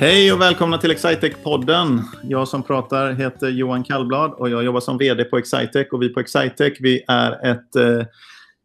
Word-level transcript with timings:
Hej 0.00 0.32
och 0.32 0.40
välkomna 0.40 0.78
till 0.78 0.90
Excitec-podden. 0.90 2.02
Jag 2.22 2.48
som 2.48 2.62
pratar 2.62 3.12
heter 3.12 3.48
Johan 3.48 3.84
Kallblad 3.84 4.32
och 4.32 4.50
jag 4.50 4.64
jobbar 4.64 4.80
som 4.80 4.98
vd 4.98 5.24
på 5.24 5.38
Excitec. 5.38 5.88
Och 5.92 6.02
vi 6.02 6.08
på 6.08 6.20
Excitec 6.20 6.72
vi 6.80 7.04
är 7.08 7.52
ett 7.52 7.76
eh, 7.76 8.06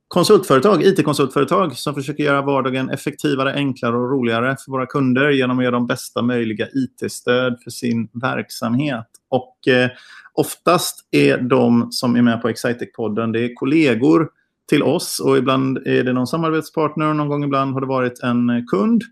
konsultföretag, 0.07 0.84
IT-konsultföretag 0.84 1.75
som 1.75 1.93
försöker 1.93 2.23
göra 2.23 2.41
vardagen 2.41 2.89
effektivare, 2.89 3.53
enklare 3.53 3.95
och 3.95 4.11
roligare 4.11 4.55
för 4.66 4.71
våra 4.71 4.85
kunder 4.85 5.29
genom 5.29 5.59
att 5.59 5.66
ge 5.66 5.71
dem 5.71 5.88
bästa 5.88 6.21
möjliga 6.21 6.67
IT-stöd 6.67 7.59
för 7.63 7.71
sin 7.71 8.07
verksamhet. 8.13 9.07
Och 9.29 9.67
eh, 9.67 9.89
oftast 10.33 11.07
är 11.11 11.38
de 11.38 11.91
som 11.91 12.16
är 12.16 12.22
med 12.22 12.41
på 12.41 12.49
Excitec-podden 12.49 13.31
det 13.31 13.39
är 13.39 13.53
kollegor 13.55 14.30
till 14.70 14.83
oss 14.83 15.20
och 15.20 15.38
ibland 15.38 15.77
är 15.77 16.03
det 16.03 16.13
någon 16.13 16.27
samarbetspartner 16.27 17.09
och 17.09 17.16
någon 17.16 17.30
gång 17.30 17.44
ibland 17.44 17.73
har 17.73 17.81
det 17.81 17.88
varit 17.88 18.20
en 18.20 18.67
kund. 18.67 19.03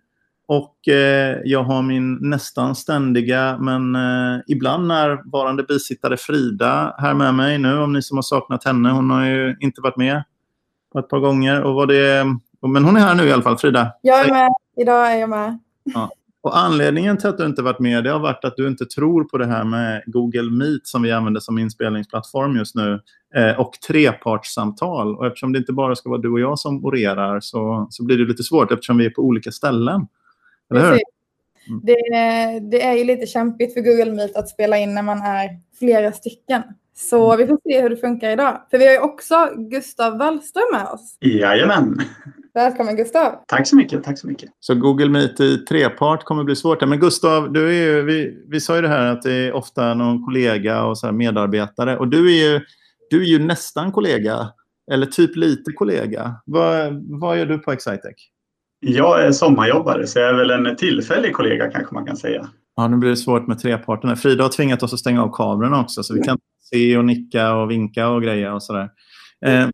Och 0.48 0.88
eh, 0.88 1.38
jag 1.44 1.64
har 1.64 1.82
min 1.82 2.18
nästan 2.22 2.76
ständiga 2.76 3.58
men 3.60 3.96
eh, 3.96 4.42
ibland 4.48 4.88
närvarande 4.88 5.64
bisittare 5.64 6.18
Frida 6.18 6.96
här 6.98 7.14
med 7.14 7.34
mig 7.34 7.58
nu. 7.58 7.78
Om 7.78 7.94
ni 7.94 8.02
som 8.02 8.18
har 8.18 8.22
saknat 8.22 8.64
henne. 8.64 8.90
Hon 8.90 9.10
har 9.10 9.26
ju 9.26 9.56
inte 9.60 9.82
varit 9.82 9.98
med 9.98 10.24
på 10.94 11.00
ett 11.00 11.10
par 11.10 11.20
gånger. 11.20 11.62
Och 11.62 11.74
var 11.74 11.88
det, 11.88 12.26
men 12.68 12.84
hon 12.84 12.96
är 12.96 13.00
här 13.00 13.16
nu 13.16 13.24
i 13.24 13.32
alla 13.32 13.44
fall, 13.44 13.58
Frida. 13.58 13.92
Jag 14.02 14.20
är 14.20 14.34
med. 14.34 14.50
Idag 14.82 15.12
är 15.12 15.18
jag 15.18 15.30
med. 15.30 15.60
Ja. 15.84 16.10
Och 16.44 16.58
anledningen 16.58 17.18
till 17.18 17.30
att 17.30 17.38
du 17.38 17.46
inte 17.46 17.62
varit 17.62 17.80
med 17.80 18.04
det 18.04 18.12
har 18.12 18.20
varit 18.20 18.46
att 18.46 18.56
du 18.58 18.68
inte 18.68 18.86
tror 18.86 19.24
på 19.24 19.38
det 19.38 19.46
här 19.46 19.64
med 19.64 20.04
Google 20.06 20.52
Meet 20.52 20.88
som 20.88 21.02
vi 21.02 21.12
använder 21.12 21.40
som 21.40 21.58
inspelningsplattform 21.58 22.56
just 22.56 22.76
nu 22.76 23.00
eh, 23.36 23.60
och 23.60 23.72
trepartssamtal. 23.88 25.18
Och 25.18 25.28
eftersom 25.28 25.54
det 25.54 25.60
inte 25.60 25.74
bara 25.74 25.96
ska 25.96 26.10
vara 26.10 26.22
du 26.22 26.32
och 26.32 26.40
jag 26.40 26.60
som 26.60 26.86
orerar 26.86 27.40
så, 27.40 27.88
så 27.90 28.04
blir 28.06 28.18
det 28.18 28.26
lite 28.26 28.44
svårt 28.44 28.72
eftersom 28.72 28.98
vi 28.98 29.06
är 29.06 29.10
på 29.10 29.22
olika 29.22 29.52
ställen. 29.52 30.08
Eller 30.80 30.92
hur? 30.92 31.00
Mm. 31.68 31.82
Det, 31.84 31.98
det, 32.72 32.84
är 32.84 32.94
ju 32.94 33.04
lite 33.04 33.26
kämpigt 33.26 33.74
för 33.74 33.82
Google 33.82 34.12
Meet 34.12 34.36
att 34.36 34.50
spela 34.50 34.78
in 34.78 34.94
när 34.94 35.02
man 35.02 35.18
är 35.18 35.50
flera 35.80 36.12
stycken. 36.12 36.64
Så 36.96 37.34
mm. 37.34 37.38
vi 37.38 37.48
får 37.48 37.60
se 37.64 37.82
hur 37.82 37.90
det 37.90 37.98
funkar 37.98 38.30
idag. 38.30 38.62
För 38.72 38.78
vi 38.78 38.86
har 38.86 38.94
ju 38.94 39.00
också 39.00 39.36
Gustav 39.58 40.18
Wallström 40.18 40.64
med 40.72 40.86
oss. 40.86 41.18
Jajamän. 41.20 42.02
Välkommen 42.54 42.96
Gustav. 42.96 43.44
Tack 43.48 43.68
så 43.68 43.76
mycket. 43.76 44.04
Tack 44.04 44.20
så 44.20 44.28
mycket. 44.28 44.50
Så 44.60 44.76
Google 44.76 45.10
Meet 45.10 45.40
i 45.40 45.58
trepart 45.58 46.24
kommer 46.24 46.44
bli 46.44 46.56
svårt. 46.56 46.88
Men 46.88 47.00
Gustav, 47.00 47.54
du 47.54 47.68
är 47.68 47.74
ju, 47.74 48.02
vi, 48.02 48.44
vi 48.48 48.60
sa 48.60 48.76
ju 48.76 48.82
det 48.82 48.88
här 48.88 49.06
att 49.06 49.22
det 49.22 49.34
är 49.34 49.54
ofta 49.54 49.94
någon 49.94 50.26
kollega 50.26 50.84
och 50.84 50.98
så 50.98 51.12
medarbetare. 51.12 51.98
Och 51.98 52.08
du 52.08 52.32
är, 52.32 52.52
ju, 52.52 52.62
du 53.10 53.22
är 53.22 53.26
ju 53.26 53.40
nästan 53.40 53.92
kollega. 53.92 54.50
Eller 54.92 55.06
typ 55.06 55.36
lite 55.36 55.72
kollega. 55.72 56.36
Vad, 56.46 57.04
vad 57.20 57.38
gör 57.38 57.46
du 57.46 57.60
på 57.60 57.72
Excitec? 57.72 58.16
Jag 58.86 59.24
är 59.24 59.32
sommarjobbare 59.32 60.08
så 60.08 60.20
jag 60.20 60.30
är 60.30 60.34
väl 60.34 60.52
en 60.52 60.76
tillfällig 60.76 61.34
kollega 61.34 61.72
kanske 61.72 61.94
man 61.94 62.06
kan 62.06 62.18
säga. 62.18 62.48
Ja, 62.76 62.88
nu 62.88 62.98
blir 62.98 63.10
det 63.10 63.18
svårt 63.18 63.48
med 63.48 63.60
treparterna. 63.60 64.16
Frida 64.16 64.44
har 64.44 64.50
tvingat 64.50 64.84
oss 64.84 64.94
att 64.94 65.00
stänga 65.00 65.24
av 65.24 65.32
kamerorna 65.34 65.82
också 65.82 66.04
så 66.04 66.14
vi 66.14 66.22
kan 66.22 66.38
se 66.62 66.98
och 66.98 67.06
nicka 67.06 67.54
och 67.54 67.72
vinka 67.72 68.10
och 68.10 68.24
greja 68.24 68.54
och 68.54 68.64
sådär. 68.64 68.90
Eh, 69.46 69.68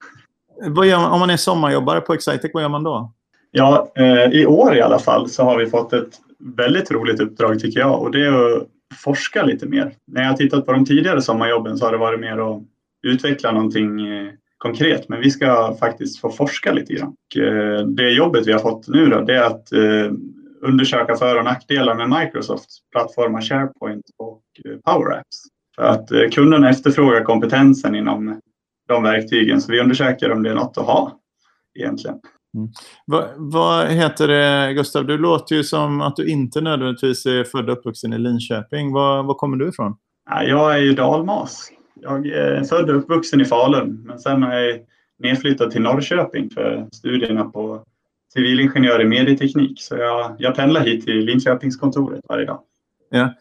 vad 0.67 0.87
gör 0.87 0.97
man, 0.97 1.11
om 1.11 1.19
man 1.19 1.30
är 1.30 1.37
sommarjobbare 1.37 2.02
på 2.02 2.13
Excitec, 2.13 2.52
vad 2.53 2.63
gör 2.63 2.69
man 2.69 2.83
då? 2.83 3.13
Ja, 3.52 3.91
eh, 3.95 4.23
i 4.23 4.45
år 4.45 4.75
i 4.75 4.81
alla 4.81 4.99
fall 4.99 5.30
så 5.30 5.43
har 5.43 5.57
vi 5.57 5.65
fått 5.65 5.93
ett 5.93 6.19
väldigt 6.39 6.91
roligt 6.91 7.19
uppdrag 7.19 7.59
tycker 7.59 7.80
jag 7.80 8.02
och 8.02 8.11
det 8.11 8.25
är 8.25 8.57
att 8.57 8.67
forska 9.03 9.43
lite 9.43 9.65
mer. 9.65 9.91
När 10.07 10.21
jag 10.21 10.30
har 10.30 10.37
tittat 10.37 10.65
på 10.65 10.71
de 10.71 10.85
tidigare 10.85 11.21
sommarjobben 11.21 11.77
så 11.77 11.85
har 11.85 11.91
det 11.91 11.97
varit 11.97 12.19
mer 12.19 12.37
att 12.37 12.61
utveckla 13.03 13.52
någonting 13.52 14.07
eh, 14.07 14.27
konkret, 14.59 15.09
men 15.09 15.19
vi 15.19 15.31
ska 15.31 15.75
faktiskt 15.79 16.21
få 16.21 16.31
forska 16.31 16.71
lite 16.71 16.93
grann. 16.93 17.15
Eh, 17.35 17.85
det 17.85 18.11
jobbet 18.11 18.47
vi 18.47 18.52
har 18.52 18.59
fått 18.59 18.88
nu 18.88 19.05
då, 19.05 19.21
det 19.21 19.36
är 19.36 19.43
att 19.43 19.71
eh, 19.71 20.11
undersöka 20.61 21.15
för 21.15 21.37
och 21.37 21.45
nackdelar 21.45 21.95
med 21.95 22.20
Microsofts 22.20 22.77
plattformar 22.92 23.42
SharePoint 23.42 24.05
och 24.17 24.42
eh, 24.65 24.93
Power 24.93 25.17
Apps. 25.17 25.37
För 25.75 25.83
att 25.83 26.33
kunderna 26.33 26.69
efterfrågar 26.69 27.23
kompetensen 27.23 27.95
inom 27.95 28.39
de 28.87 29.03
verktygen, 29.03 29.61
så 29.61 29.71
vi 29.71 29.80
undersöker 29.80 30.31
om 30.31 30.43
det 30.43 30.49
är 30.49 30.55
något 30.55 30.77
att 30.77 30.86
ha 30.86 31.19
egentligen. 31.80 32.19
Mm. 32.58 32.69
Vad, 33.05 33.25
vad, 33.37 33.87
heter 33.87 34.27
det, 34.27 34.73
Gustav? 34.73 35.05
Du 35.05 35.17
låter 35.17 35.55
ju 35.55 35.64
som 35.64 36.02
att 36.02 36.15
du 36.15 36.30
inte 36.30 36.61
nödvändigtvis 36.61 37.25
är 37.25 37.43
född 37.43 37.69
och 37.69 37.77
uppvuxen 37.77 38.14
i 38.14 38.17
Linköping. 38.17 38.93
Var, 38.93 39.23
var 39.23 39.33
kommer 39.33 39.58
du 39.58 39.69
ifrån? 39.69 39.95
Jag 40.45 40.75
är 40.75 40.80
ju 40.80 40.93
dalmas. 40.93 41.71
Jag 42.02 42.27
är 42.27 42.64
född 42.64 42.89
och 42.89 42.95
uppvuxen 42.95 43.42
i 43.42 43.45
Falun, 43.45 44.04
men 44.05 44.20
sen 44.20 44.43
är 44.43 44.60
jag 44.60 44.80
nedflyttad 45.20 45.71
till 45.71 45.82
Norrköping 45.82 46.49
för 46.49 46.87
studierna 46.92 47.45
på 47.45 47.83
civilingenjör 48.33 49.02
i 49.02 49.05
medieteknik. 49.05 49.82
Så 49.82 49.95
jag, 49.95 50.36
jag 50.37 50.55
pendlar 50.55 50.82
hit 50.82 51.05
till 51.05 51.26
Linköpingskontoret 51.26 52.21
varje 52.30 52.45
dag. 52.45 52.61
Ja. 53.10 53.33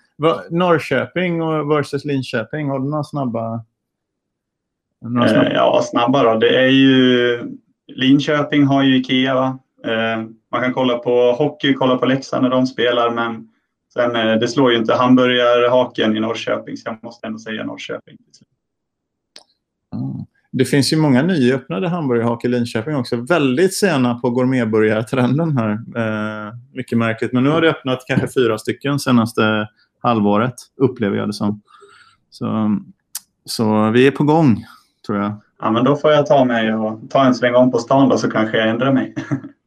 Norrköping 0.50 1.38
versus 1.68 2.04
Linköping, 2.04 2.68
har 2.68 2.78
du 2.78 2.90
några 2.90 3.04
snabba? 3.04 3.64
Några 5.00 5.28
snabba? 5.28 5.46
Eh, 5.46 5.52
ja, 5.54 5.80
snabba 5.82 6.22
då. 6.22 6.38
Det 6.38 6.58
är 6.58 6.68
ju... 6.68 7.38
Linköping 7.86 8.64
har 8.64 8.82
ju 8.82 8.96
Ikea. 8.96 9.58
Eh, 9.84 10.24
man 10.52 10.62
kan 10.62 10.74
kolla 10.74 10.98
på 10.98 11.32
hockey, 11.32 11.74
kolla 11.74 11.96
på 11.96 12.06
Leksand 12.06 12.42
när 12.42 12.50
de 12.50 12.66
spelar, 12.66 13.10
men 13.10 13.48
sen 13.98 14.16
eh, 14.16 14.38
det 14.38 14.48
slår 14.48 14.72
ju 14.72 14.78
inte 14.78 14.94
hamburgarhaken 14.94 16.16
i 16.16 16.20
Norrköping, 16.20 16.76
så 16.76 16.88
jag 16.88 16.98
måste 17.02 17.26
ändå 17.26 17.38
säga 17.38 17.64
Norrköping. 17.64 18.16
Det 20.50 20.64
finns 20.64 20.92
ju 20.92 20.96
många 20.96 21.22
nyöppnade 21.22 21.88
hamburgerhak 21.88 22.44
i 22.44 22.48
Linköping 22.48 22.96
också. 22.96 23.16
Väldigt 23.16 23.74
sena 23.74 24.14
på 24.14 24.30
gourmetburgartrenden 24.30 25.58
här. 25.58 25.70
Eh, 25.70 26.54
mycket 26.72 26.98
märkligt. 26.98 27.32
Men 27.32 27.44
nu 27.44 27.50
har 27.50 27.60
det 27.60 27.70
öppnat 27.70 28.04
kanske 28.06 28.28
fyra 28.28 28.58
stycken 28.58 28.98
senaste 28.98 29.68
halvåret, 30.02 30.54
upplever 30.76 31.16
jag 31.16 31.28
det 31.28 31.32
som. 31.32 31.62
Så, 32.30 32.78
så 33.44 33.90
vi 33.90 34.06
är 34.06 34.10
på 34.10 34.24
gång, 34.24 34.64
tror 35.06 35.18
jag. 35.18 35.32
Ja, 35.60 35.70
men 35.70 35.84
då 35.84 35.96
får 35.96 36.10
jag 36.12 36.26
ta 36.26 36.44
mig 36.44 36.74
och 36.74 37.10
ta 37.10 37.24
en 37.24 37.34
sväng 37.34 37.54
om 37.54 37.70
på 37.70 37.78
stan 37.78 38.08
då, 38.08 38.18
så 38.18 38.30
kanske 38.30 38.58
jag 38.58 38.68
ändrar 38.68 38.92
mig. 38.92 39.14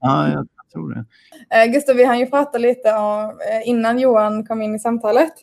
ja, 0.01 0.29
jag 0.29 0.47
tror 0.71 0.93
det. 0.93 1.05
Eh, 1.57 1.71
Gustav, 1.71 1.95
vi 1.95 2.03
hann 2.03 2.19
ju 2.19 2.25
prata 2.25 2.57
lite 2.57 2.93
om, 2.93 3.23
eh, 3.23 3.69
innan 3.69 3.99
Johan 3.99 4.45
kom 4.45 4.61
in 4.61 4.75
i 4.75 4.79
samtalet 4.79 5.33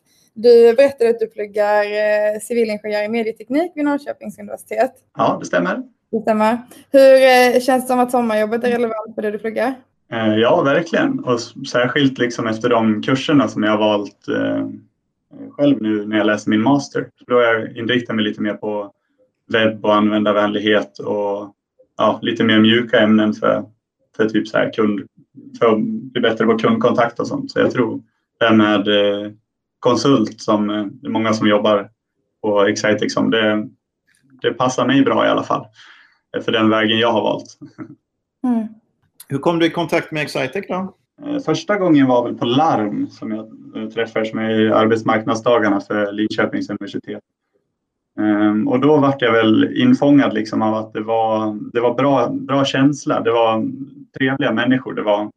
du 0.42 0.74
berättade 0.74 1.10
att 1.10 1.18
du 1.18 1.26
pluggar 1.26 1.84
eh, 1.84 2.40
civilingenjör 2.40 3.04
i 3.04 3.08
medieteknik 3.08 3.72
vid 3.74 3.84
Norrköpings 3.84 4.38
universitet. 4.38 4.92
Ja, 5.16 5.36
det 5.40 5.46
stämmer. 5.46 5.82
Det 6.10 6.20
stämmer. 6.20 6.58
Hur 6.90 7.14
eh, 7.14 7.60
känns 7.60 7.84
det 7.84 7.88
som 7.88 7.98
att 7.98 8.10
sommarjobbet 8.10 8.64
är 8.64 8.70
relevant 8.70 9.14
för 9.14 9.22
det 9.22 9.30
du 9.30 9.38
pluggar? 9.38 9.74
Eh, 10.12 10.34
ja, 10.34 10.62
verkligen. 10.62 11.18
Och 11.18 11.40
särskilt 11.68 12.18
liksom 12.18 12.46
efter 12.46 12.68
de 12.68 13.02
kurserna 13.02 13.48
som 13.48 13.62
jag 13.62 13.70
har 13.70 13.78
valt 13.78 14.28
eh, 14.28 14.66
själv 15.50 15.82
nu 15.82 16.06
när 16.06 16.16
jag 16.16 16.26
läser 16.26 16.50
min 16.50 16.62
master. 16.62 17.08
Då 17.26 17.34
har 17.34 17.42
jag 17.42 17.76
inriktat 17.76 18.16
mig 18.16 18.24
lite 18.24 18.42
mer 18.42 18.54
på 18.54 18.92
webb 19.52 19.84
och 19.84 19.94
användarvänlighet 19.94 20.98
och 20.98 21.54
ja, 21.96 22.18
lite 22.22 22.44
mer 22.44 22.58
mjuka 22.58 23.00
ämnen 23.00 23.32
för, 23.32 23.64
för 24.16 24.28
typ 24.28 24.48
så 24.48 24.58
här 24.58 24.72
kund, 24.72 25.00
för 25.58 25.66
att 25.66 25.80
bli 25.82 26.20
bättre 26.20 26.46
på 26.46 26.58
kundkontakt 26.58 27.20
och 27.20 27.26
sånt. 27.26 27.50
Så 27.50 27.58
jag 27.58 27.70
tror 27.70 28.02
det 28.38 28.46
här 28.46 28.54
med 28.54 28.88
eh, 28.88 29.32
konsult 29.78 30.40
som 30.40 30.70
eh, 30.70 30.84
det 30.84 31.06
är 31.06 31.10
många 31.10 31.32
som 31.32 31.48
jobbar 31.48 31.90
på 32.42 32.66
Excitec 32.66 33.14
som. 33.14 33.30
Det, 33.30 33.68
det 34.42 34.52
passar 34.52 34.86
mig 34.86 35.02
bra 35.02 35.26
i 35.26 35.28
alla 35.28 35.42
fall 35.42 35.66
för 36.44 36.52
den 36.52 36.70
vägen 36.70 36.98
jag 36.98 37.12
har 37.12 37.22
valt. 37.22 37.58
Mm. 38.44 38.68
Hur 39.28 39.38
kom 39.38 39.58
du 39.58 39.66
i 39.66 39.70
kontakt 39.70 40.12
med 40.12 40.22
Excitec 40.22 40.66
då? 40.68 40.94
Eh, 41.26 41.38
första 41.38 41.76
gången 41.76 42.06
var 42.06 42.24
väl 42.24 42.38
på 42.38 42.44
Larm 42.44 43.06
som 43.10 43.30
jag 43.30 43.46
eh, 43.76 43.88
träffades 43.88 44.34
med 44.34 44.60
i 44.60 44.72
arbetsmarknadsdagarna 44.72 45.80
för 45.80 46.12
Linköpings 46.12 46.70
universitet. 46.70 47.22
Ehm, 48.18 48.68
och 48.68 48.80
då 48.80 48.96
var 48.96 49.14
jag 49.18 49.32
väl 49.32 49.76
infångad 49.76 50.34
liksom 50.34 50.62
av 50.62 50.74
att 50.74 50.92
det 50.92 51.00
var, 51.00 51.58
det 51.72 51.80
var 51.80 51.94
bra, 51.94 52.28
bra 52.30 52.64
känsla. 52.64 53.20
Det 53.20 53.30
var 53.30 53.64
trevliga 54.18 54.52
människor. 54.52 54.94
Det 54.94 55.02
var 55.02 55.30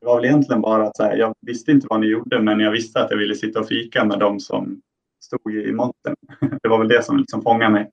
det 0.00 0.06
var 0.06 0.16
väl 0.16 0.24
egentligen 0.24 0.60
bara 0.60 0.86
att 0.86 0.98
här, 0.98 1.16
jag 1.16 1.34
visste 1.40 1.70
inte 1.70 1.86
vad 1.90 2.00
ni 2.00 2.06
gjorde 2.06 2.42
men 2.42 2.60
jag 2.60 2.70
visste 2.70 3.02
att 3.02 3.10
jag 3.10 3.18
ville 3.18 3.34
sitta 3.34 3.60
och 3.60 3.68
fika 3.68 4.04
med 4.04 4.18
dem 4.18 4.40
som 4.40 4.80
stod 5.20 5.54
i 5.54 5.72
montern. 5.72 6.14
Det 6.62 6.68
var 6.68 6.78
väl 6.78 6.88
det 6.88 7.04
som 7.04 7.18
liksom 7.18 7.42
fångade 7.42 7.72
mig. 7.72 7.90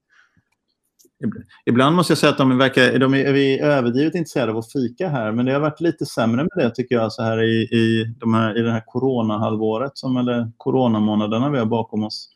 Ibland 1.65 1.95
måste 1.95 2.11
jag 2.11 2.17
säga 2.17 2.31
att 2.31 2.37
de 2.37 2.57
verkar, 2.57 2.99
de 2.99 3.13
är, 3.13 3.33
vi 3.33 3.59
överdrivet 3.59 4.15
intresserade 4.15 4.51
av 4.51 4.57
att 4.57 4.71
fika 4.71 5.09
här, 5.09 5.31
men 5.31 5.45
det 5.45 5.53
har 5.53 5.59
varit 5.59 5.81
lite 5.81 6.05
sämre 6.05 6.43
med 6.43 6.65
det 6.65 6.75
tycker 6.75 6.95
jag 6.95 7.11
så 7.11 7.23
här 7.23 7.43
i, 7.43 7.61
i, 7.61 8.15
de 8.19 8.33
här, 8.33 8.57
i 8.57 8.61
det 8.61 8.71
här 8.71 8.83
coronahalvåret, 8.85 9.91
som, 9.97 10.17
eller 10.17 10.51
coronamånaderna 10.57 11.49
vi 11.49 11.59
har 11.59 11.65
bakom 11.65 12.03
oss. 12.03 12.29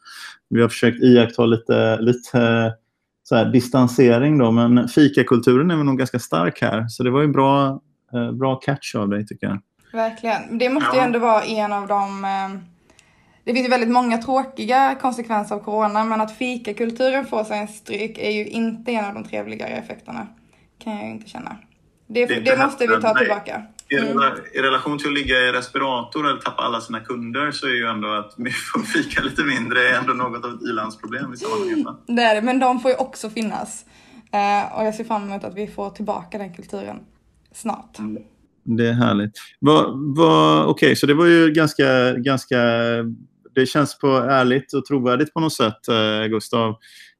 Vi 0.50 0.62
har 0.62 0.70
försökt 0.70 1.04
iaktta 1.04 1.46
lite, 1.46 2.02
lite 2.02 2.74
så 3.24 3.36
här, 3.36 3.46
distansering 3.46 4.38
då, 4.38 4.52
men 4.52 4.88
fikakulturen 4.88 5.72
är 5.72 5.84
nog 5.84 5.98
ganska 5.98 6.20
stark 6.20 6.62
här, 6.62 6.88
så 6.88 7.04
det 7.04 7.12
var 7.12 7.22
ju 7.22 7.28
bra 7.28 7.82
bra 8.34 8.56
catch 8.56 8.96
av 8.96 9.10
dig 9.10 9.28
tycker 9.28 9.48
jag. 9.48 9.60
Verkligen. 9.94 10.58
Det 10.58 10.70
måste 10.70 10.98
ju 10.98 11.04
ändå 11.04 11.20
vara 11.20 11.44
en 11.44 11.74
av 11.74 11.88
de... 11.88 12.26
Eh, 12.26 12.62
det 13.44 13.54
finns 13.54 13.66
ju 13.66 13.70
väldigt 13.70 13.90
många 13.90 14.18
tråkiga 14.18 14.96
konsekvenser 15.02 15.56
av 15.56 15.60
corona, 15.60 16.04
men 16.04 16.22
att 16.22 16.38
fikakulturen 16.38 17.26
får 17.26 17.44
sig 17.44 17.60
en 17.60 17.68
stryk 17.68 18.18
är 18.18 18.32
ju 18.32 18.46
inte 18.48 18.92
en 18.92 19.06
av 19.06 19.14
de 19.14 19.24
trevligare 19.24 19.70
effekterna. 19.70 20.28
Kan 20.84 20.94
jag 20.94 21.06
ju 21.06 21.12
inte 21.12 21.30
känna. 21.30 21.58
Det, 22.08 22.26
det, 22.26 22.40
det 22.40 22.58
måste 22.58 22.88
vi 22.88 23.02
ta 23.02 23.18
tillbaka. 23.18 23.64
I, 23.90 23.96
rela- 23.96 24.38
I 24.54 24.60
relation 24.62 24.98
till 24.98 25.08
att 25.08 25.14
ligga 25.14 25.40
i 25.40 25.52
respirator 25.52 26.30
eller 26.30 26.40
tappa 26.40 26.64
alla 26.64 26.82
sina 26.82 27.00
kunder 27.00 27.52
så 27.52 27.68
är 27.68 27.74
ju 27.74 27.86
ändå 27.88 28.08
att 28.14 28.36
fika 28.94 29.22
lite 29.22 29.44
mindre 29.44 29.90
är 29.90 29.98
ändå 29.98 30.14
något 30.14 30.46
av 30.46 30.52
ett 30.54 30.62
ilandsproblem 30.62 31.34
i 31.34 31.38
sammanhanget. 31.38 31.88
Det 32.08 32.22
är 32.22 32.36
det, 32.36 32.42
men 32.42 32.60
de 32.60 32.80
får 32.80 32.92
ju 32.92 32.98
också 32.98 33.30
finnas. 33.30 33.86
Eh, 34.32 34.78
och 34.78 34.86
jag 34.86 34.96
ser 34.96 35.04
fram 35.04 35.24
emot 35.30 35.44
att 35.44 35.56
vi 35.56 35.68
får 35.68 35.90
tillbaka 35.90 36.38
den 36.38 36.54
kulturen 36.54 37.00
snart. 37.52 38.00
Mm. 38.00 38.24
Det 38.64 38.88
är 38.88 38.94
härligt. 38.94 39.32
Va, 39.60 39.94
va, 40.18 40.66
Okej, 40.66 40.96
så 40.96 41.06
det 41.06 41.14
var 41.14 41.26
ju 41.26 41.52
ganska, 41.52 42.14
ganska... 42.14 42.58
Det 43.56 43.66
känns 43.66 44.00
på 44.00 44.08
ärligt 44.08 44.74
och 44.74 44.86
trovärdigt 44.86 45.34
på 45.34 45.40
något 45.40 45.54
sätt, 45.54 45.88
eh, 45.88 46.28
Gustav, 46.28 46.76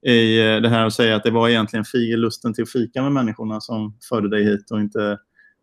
i 0.08 0.40
eh, 0.40 0.62
det 0.62 0.70
här 0.70 0.86
att 0.86 0.94
säga 0.94 1.16
att 1.16 1.24
det 1.24 1.32
var 1.32 1.50
egentligen 1.50 1.86
lusten 2.18 2.54
till 2.54 2.64
att 2.64 2.72
fika 2.72 3.02
med 3.02 3.12
människorna 3.12 3.62
som 3.62 3.98
förde 4.10 4.30
dig 4.30 4.44
hit 4.44 4.72
och 4.72 4.80
inte 4.80 5.18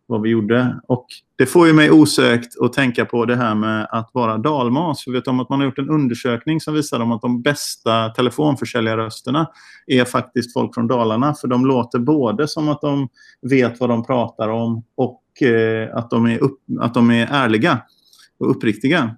vad 0.09 0.21
vi 0.21 0.29
gjorde. 0.29 0.79
Och 0.87 1.05
det 1.35 1.45
får 1.45 1.67
ju 1.67 1.73
mig 1.73 1.91
osökt 1.91 2.61
att 2.61 2.73
tänka 2.73 3.05
på 3.05 3.25
det 3.25 3.35
här 3.35 3.55
med 3.55 3.87
att 3.91 4.09
vara 4.13 4.37
dalmas. 4.37 5.03
Vi 5.07 5.11
vet 5.11 5.27
om 5.27 5.39
att 5.39 5.49
man 5.49 5.59
har 5.59 5.65
gjort 5.65 5.79
en 5.79 5.89
undersökning 5.89 6.61
som 6.61 6.73
visar 6.73 6.99
om 6.99 7.11
att 7.11 7.21
de 7.21 7.41
bästa 7.41 8.09
telefonförsäljarrösterna 8.09 9.47
är 9.87 10.05
faktiskt 10.05 10.53
folk 10.53 10.73
från 10.73 10.87
Dalarna. 10.87 11.33
För 11.33 11.47
de 11.47 11.65
låter 11.65 11.99
både 11.99 12.47
som 12.47 12.69
att 12.69 12.81
de 12.81 13.09
vet 13.41 13.79
vad 13.79 13.89
de 13.89 14.05
pratar 14.05 14.49
om 14.49 14.83
och 14.95 15.23
eh, 15.41 15.95
att, 15.95 16.09
de 16.09 16.25
är 16.25 16.39
upp, 16.39 16.59
att 16.79 16.93
de 16.93 17.11
är 17.11 17.27
ärliga 17.31 17.81
och 18.39 18.51
uppriktiga. 18.51 19.15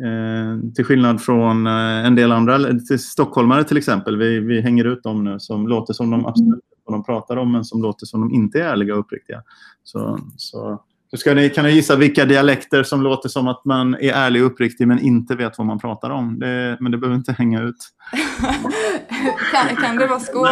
Eh, 0.00 0.72
till 0.74 0.84
skillnad 0.84 1.22
från 1.22 1.66
eh, 1.66 2.06
en 2.06 2.14
del 2.14 2.32
andra, 2.32 2.58
till 2.88 2.98
stockholmare 2.98 3.64
till 3.64 3.76
exempel. 3.76 4.16
Vi, 4.16 4.40
vi 4.40 4.60
hänger 4.60 4.84
ut 4.84 5.02
dem 5.02 5.24
nu 5.24 5.40
som 5.40 5.68
låter 5.68 5.92
som 5.92 6.10
de 6.10 6.26
absolut 6.26 6.54
vet 6.54 6.71
vad 6.92 7.00
de 7.00 7.04
pratar 7.04 7.36
om 7.36 7.52
men 7.52 7.64
som 7.64 7.82
låter 7.82 8.06
som 8.06 8.20
de 8.20 8.34
inte 8.34 8.58
är 8.58 8.64
ärliga 8.64 8.94
och 8.94 9.00
uppriktiga. 9.00 9.42
Så, 9.84 10.18
så, 10.36 10.82
så 11.10 11.18
ska 11.18 11.34
ni, 11.34 11.50
kan 11.50 11.64
ni 11.64 11.70
gissa 11.70 11.96
vilka 11.96 12.24
dialekter 12.24 12.82
som 12.82 13.02
låter 13.02 13.28
som 13.28 13.48
att 13.48 13.64
man 13.64 13.94
är 13.94 14.12
ärlig 14.12 14.42
och 14.42 14.46
uppriktig 14.46 14.88
men 14.88 14.98
inte 14.98 15.34
vet 15.34 15.58
vad 15.58 15.66
man 15.66 15.78
pratar 15.78 16.10
om. 16.10 16.38
Det, 16.38 16.76
men 16.80 16.92
det 16.92 16.98
behöver 16.98 17.16
inte 17.16 17.32
hänga 17.32 17.62
ut. 17.62 17.76
kan, 19.52 19.76
kan 19.76 19.96
det 19.96 20.06
vara 20.06 20.20
Skåne? 20.20 20.50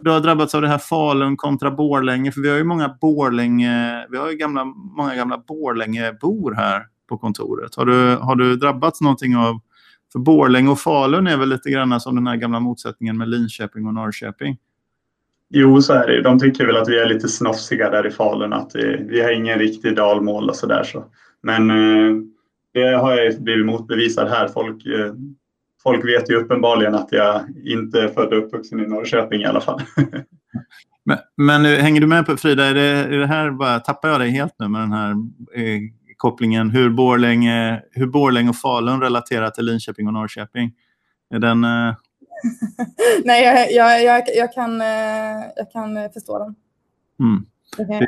du 0.00 0.10
har 0.10 0.20
drabbats 0.20 0.54
av 0.54 0.62
det 0.62 0.68
här 0.68 0.78
Falun 0.78 1.36
kontra 1.36 1.70
Borlänge. 1.70 2.32
För 2.32 2.40
vi 2.40 2.50
har 2.50 2.56
ju 2.56 2.64
många 2.64 2.96
Borlänge, 3.00 4.06
vi 4.10 4.16
har 4.16 4.30
ju 4.30 4.36
gamla, 4.36 4.64
många 4.96 5.14
gamla 5.14 5.38
Borlängebor 5.48 6.54
här 6.54 6.86
på 7.08 7.18
kontoret. 7.18 7.74
Har 7.74 7.86
du, 7.86 8.16
har 8.16 8.36
du 8.36 8.56
drabbats 8.56 9.00
någonting 9.00 9.36
av... 9.36 9.60
För 10.12 10.18
Borlänge 10.18 10.70
och 10.70 10.80
Falun 10.80 11.26
är 11.26 11.36
väl 11.36 11.48
lite 11.48 11.70
grann 11.70 12.00
som 12.00 12.14
den 12.14 12.26
här 12.26 12.36
gamla 12.36 12.60
motsättningen 12.60 13.18
med 13.18 13.28
Linköping 13.28 13.86
och 13.86 13.94
Norrköping. 13.94 14.56
Jo, 15.50 15.82
så 15.82 15.92
är 15.92 16.06
det 16.06 16.14
ju. 16.14 16.22
De 16.22 16.38
tycker 16.38 16.66
väl 16.66 16.76
att 16.76 16.88
vi 16.88 16.98
är 16.98 17.06
lite 17.06 17.28
snofsiga 17.28 17.90
där 17.90 18.06
i 18.06 18.10
Falun, 18.10 18.52
att 18.52 18.70
vi, 18.74 18.96
vi 19.08 19.20
har 19.20 19.32
ingen 19.32 19.58
riktig 19.58 19.96
dalmål 19.96 20.48
och 20.48 20.56
sådär. 20.56 20.82
Så. 20.82 21.04
Men 21.42 21.70
eh, 21.70 22.22
det 22.74 22.96
har 22.96 23.16
jag 23.16 23.42
blivit 23.42 23.66
motbevisad 23.66 24.28
här. 24.28 24.48
Folk, 24.48 24.86
eh, 24.86 25.12
folk 25.82 26.04
vet 26.04 26.30
ju 26.30 26.34
uppenbarligen 26.34 26.94
att 26.94 27.08
jag 27.12 27.40
inte 27.64 28.02
är 28.02 28.08
född 28.08 28.32
och 28.32 28.44
uppvuxen 28.44 28.80
i 28.80 28.86
Norrköping 28.86 29.42
i 29.42 29.46
alla 29.46 29.60
fall. 29.60 29.80
Men, 31.04 31.18
men 31.36 31.66
eh, 31.66 31.82
hänger 31.82 32.00
du 32.00 32.06
med 32.06 32.26
på 32.26 32.36
Frida? 32.36 32.64
Är 32.64 32.74
det, 32.74 32.82
är 32.82 33.18
det 33.18 33.26
här 33.26 33.50
bara, 33.50 33.80
tappar 33.80 34.08
jag 34.08 34.20
dig 34.20 34.30
helt 34.30 34.54
nu 34.58 34.68
med 34.68 34.80
den 34.80 34.92
här 34.92 35.10
eh, 35.54 35.80
kopplingen 36.16 36.70
hur 36.70 36.90
Borlänge, 36.90 37.82
hur 37.92 38.06
Borlänge 38.06 38.48
och 38.48 38.56
Falun 38.56 39.00
relaterar 39.00 39.50
till 39.50 39.64
Linköping 39.64 40.06
och 40.06 40.12
Norrköping? 40.12 40.72
Är 41.34 41.38
den... 41.38 41.64
Eh, 41.64 41.94
Nej, 43.24 43.44
jag, 43.44 43.72
jag, 43.72 44.04
jag, 44.04 44.24
jag, 44.36 44.52
kan, 44.52 44.80
eh, 44.80 44.86
jag 45.56 45.72
kan 45.72 45.96
eh, 45.96 46.10
förstå 46.12 46.38
den. 46.38 46.54
mm. 47.20 47.46
Jag. 47.78 48.06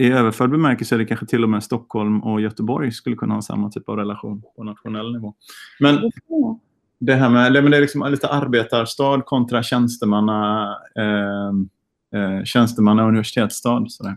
I 0.00 0.12
överförd 0.12 0.50
bemärkelse 0.50 0.94
är 0.94 0.98
det 0.98 1.04
kanske 1.04 1.26
till 1.26 1.44
och 1.44 1.50
med 1.50 1.64
Stockholm 1.64 2.22
och 2.22 2.40
Göteborg 2.40 2.92
skulle 2.92 3.16
kunna 3.16 3.34
ha 3.34 3.42
samma 3.42 3.70
typ 3.70 3.88
av 3.88 3.96
relation 3.96 4.42
på 4.56 4.64
nationell 4.64 5.12
nivå. 5.12 5.34
Men 5.80 6.10
det 7.00 7.14
här 7.14 7.28
med 7.28 7.52
det, 7.52 7.62
men 7.62 7.70
det 7.70 7.76
är 7.76 7.80
liksom 7.80 8.10
lite 8.10 8.28
arbetarstad 8.28 9.22
kontra 9.26 9.62
tjänstemanna, 9.62 10.68
eh, 10.96 11.48
eh, 12.20 12.44
tjänstemanna 12.44 13.02
och 13.02 13.08
universitetsstad. 13.08 13.84
Sådär. 13.88 14.16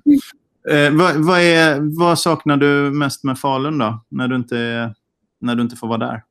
Eh, 0.70 0.98
vad, 0.98 1.16
vad, 1.16 1.40
är, 1.40 1.98
vad 2.00 2.20
saknar 2.20 2.58
du 2.58 2.92
mest 2.92 3.24
med 3.24 3.40
Falun 3.40 3.78
då, 3.78 4.06
när 4.10 4.28
du 4.28 4.36
inte, 4.36 4.94
när 5.40 5.56
du 5.56 5.62
inte 5.62 5.76
får 5.76 5.88
vara 5.88 5.98
där? 5.98 6.24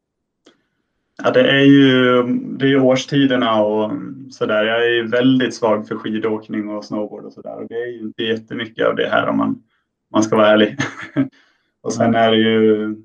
Ja, 1.24 1.30
det 1.30 1.50
är 1.50 1.64
ju 1.64 2.22
det 2.58 2.72
är 2.72 2.82
årstiderna 2.82 3.62
och 3.62 3.92
sådär. 4.30 4.64
Jag 4.64 4.86
är 4.86 4.90
ju 4.90 5.08
väldigt 5.08 5.54
svag 5.54 5.88
för 5.88 5.96
skidåkning 5.96 6.68
och 6.68 6.84
snowboard 6.84 7.24
och 7.24 7.32
sådär. 7.32 7.66
Det 7.68 7.74
är 7.74 7.86
ju 7.86 8.00
inte 8.00 8.22
jättemycket 8.22 8.86
av 8.86 8.96
det 8.96 9.08
här 9.08 9.28
om 9.28 9.36
man, 9.36 9.62
man 10.12 10.22
ska 10.22 10.36
vara 10.36 10.48
ärlig. 10.48 10.76
och 11.82 11.92
sen 11.92 12.14
är 12.14 12.30
det 12.30 12.36
ju 12.36 12.96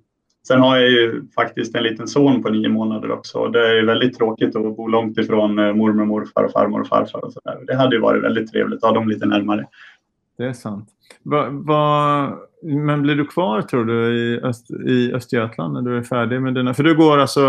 Sen 0.48 0.60
har 0.60 0.78
jag 0.78 0.90
ju 0.90 1.28
faktiskt 1.36 1.76
en 1.76 1.84
liten 1.84 2.08
son 2.08 2.44
på 2.44 2.50
nio 2.50 2.70
månader 2.70 3.12
också. 3.12 3.48
Det 3.48 3.68
är 3.68 3.74
ju 3.74 3.86
väldigt 3.86 4.18
tråkigt 4.18 4.56
att 4.56 4.76
bo 4.78 4.88
långt 4.88 5.18
ifrån 5.18 5.60
eh, 5.60 5.74
mormor, 5.74 6.06
morfar, 6.06 6.44
och 6.44 6.52
farmor 6.52 6.82
och 6.82 6.88
farfar 6.88 7.26
och 7.26 7.34
sådär. 7.34 7.64
Det 7.68 7.76
hade 7.76 7.96
ju 7.96 8.02
varit 8.02 8.24
väldigt 8.24 8.52
trevligt 8.52 8.84
att 8.84 8.90
ha 8.90 8.92
dem 8.92 9.10
lite 9.10 9.26
närmare. 9.26 9.68
Det 10.38 10.46
är 10.46 10.54
sant. 10.54 10.90
Va, 11.24 11.50
va, 11.50 12.38
men 12.66 13.02
blir 13.02 13.16
du 13.16 13.26
kvar, 13.26 13.62
tror 13.62 13.86
du, 13.86 14.16
i, 14.18 14.40
Öst, 14.40 14.72
i 14.72 15.14
Östergötland 15.14 15.74
när 15.74 15.82
du 15.82 15.98
är 15.98 16.04
färdig 16.04 16.42
med 16.42 16.54
dina... 16.54 16.74
För 16.74 16.84
du 16.84 16.96
går 16.96 17.18
alltså... 17.18 17.42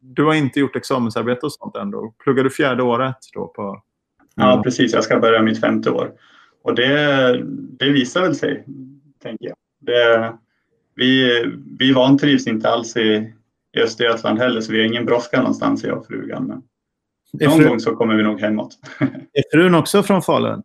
Du 0.00 0.24
har 0.24 0.34
inte 0.34 0.60
gjort 0.60 0.76
examensarbete 0.76 1.46
och 1.46 1.52
sånt 1.52 1.76
ändå. 1.76 2.14
Pluggar 2.24 2.44
du 2.44 2.50
fjärde 2.50 2.82
året 2.82 3.16
då 3.34 3.46
på... 3.46 3.82
Ja, 4.34 4.60
precis. 4.64 4.92
Jag 4.92 5.04
ska 5.04 5.18
börja 5.18 5.42
mitt 5.42 5.60
femte 5.60 5.90
år. 5.90 6.12
Och 6.62 6.74
det, 6.74 7.42
det 7.78 7.90
visar 7.90 8.22
väl 8.22 8.34
sig, 8.34 8.64
tänker 9.22 9.46
jag. 9.46 9.56
Det, 9.80 10.32
vi, 10.94 11.42
vi 11.78 11.92
vantrivs 11.92 12.46
inte 12.46 12.70
alls 12.70 12.96
i, 12.96 13.32
i 13.76 13.80
Östergötland 13.80 14.38
heller, 14.38 14.60
så 14.60 14.72
vi 14.72 14.78
har 14.78 14.86
ingen 14.86 15.04
brådska 15.04 15.38
någonstans, 15.38 15.84
jag 15.84 15.98
och 15.98 16.06
frugan. 16.06 16.46
Men 16.46 16.62
någon 17.32 17.58
fru, 17.58 17.68
gång 17.68 17.80
så 17.80 17.96
kommer 17.96 18.14
vi 18.14 18.22
nog 18.22 18.40
hemåt. 18.40 18.78
är 19.32 19.42
frun 19.52 19.74
också 19.74 20.02
från 20.02 20.22
Falun? 20.22 20.62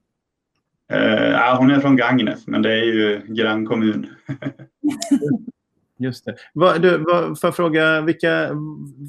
Eh, 0.89 1.29
ja, 1.29 1.55
hon 1.59 1.71
är 1.71 1.79
från 1.79 1.95
Gagnef, 1.95 2.39
men 2.45 2.61
det 2.61 2.71
är 2.71 2.83
ju 2.83 3.21
grannkommun. 3.27 4.07
Just 5.99 6.25
det. 6.25 6.35
Va, 6.53 6.77
du, 6.77 6.97
va, 6.97 7.35
får 7.35 7.47
jag 7.47 7.55
fråga, 7.55 8.01
vilka, 8.01 8.49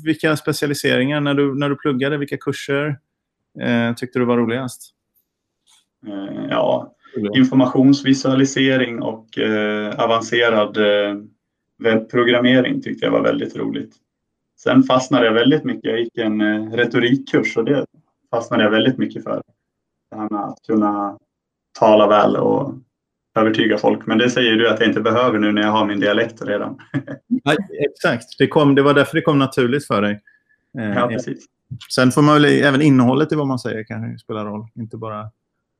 vilka 0.04 0.36
specialiseringar 0.36 1.20
när 1.20 1.34
du, 1.34 1.58
när 1.58 1.68
du 1.68 1.76
pluggade, 1.76 2.16
vilka 2.16 2.36
kurser 2.36 2.98
eh, 3.60 3.94
tyckte 3.94 4.18
du 4.18 4.24
var 4.24 4.36
roligast? 4.36 4.94
Eh, 6.06 6.46
ja, 6.50 6.94
informationsvisualisering 7.34 9.02
och 9.02 9.38
eh, 9.38 10.00
avancerad 10.00 10.76
eh, 10.76 11.16
webbprogrammering 11.78 12.82
tyckte 12.82 13.06
jag 13.06 13.12
var 13.12 13.22
väldigt 13.22 13.56
roligt. 13.56 13.94
Sen 14.56 14.82
fastnade 14.82 15.26
jag 15.26 15.32
väldigt 15.32 15.64
mycket. 15.64 15.84
Jag 15.84 16.00
gick 16.00 16.18
en 16.18 16.40
eh, 16.40 16.72
retorikkurs 16.72 17.56
och 17.56 17.64
det 17.64 17.86
fastnade 18.30 18.62
jag 18.62 18.70
väldigt 18.70 18.98
mycket 18.98 19.24
för. 19.24 19.42
Det 20.10 20.16
här 20.16 20.28
med 20.30 20.44
att 20.44 20.58
kunna 20.66 21.18
tala 21.78 22.06
väl 22.06 22.36
och 22.36 22.74
övertyga 23.36 23.78
folk. 23.78 24.06
Men 24.06 24.18
det 24.18 24.30
säger 24.30 24.56
du 24.56 24.68
att 24.68 24.80
jag 24.80 24.88
inte 24.88 25.00
behöver 25.00 25.38
nu 25.38 25.52
när 25.52 25.62
jag 25.62 25.70
har 25.70 25.86
min 25.86 26.00
dialekt 26.00 26.42
redan. 26.42 26.78
Ja, 27.44 27.56
exakt, 27.90 28.38
det, 28.38 28.46
kom, 28.46 28.74
det 28.74 28.82
var 28.82 28.94
därför 28.94 29.16
det 29.16 29.22
kom 29.22 29.38
naturligt 29.38 29.86
för 29.86 30.02
dig. 30.02 30.20
Eh, 30.78 30.88
Ja, 30.88 31.08
precis. 31.08 31.46
Sen 31.94 32.12
får 32.12 32.22
man 32.22 32.34
väl, 32.34 32.44
även 32.44 32.82
innehållet 32.82 33.32
i 33.32 33.34
vad 33.34 33.46
man 33.46 33.58
säger 33.58 33.84
kan 33.84 34.12
ju 34.12 34.18
spela 34.18 34.44
roll, 34.44 34.66
inte 34.74 34.96
bara 34.96 35.30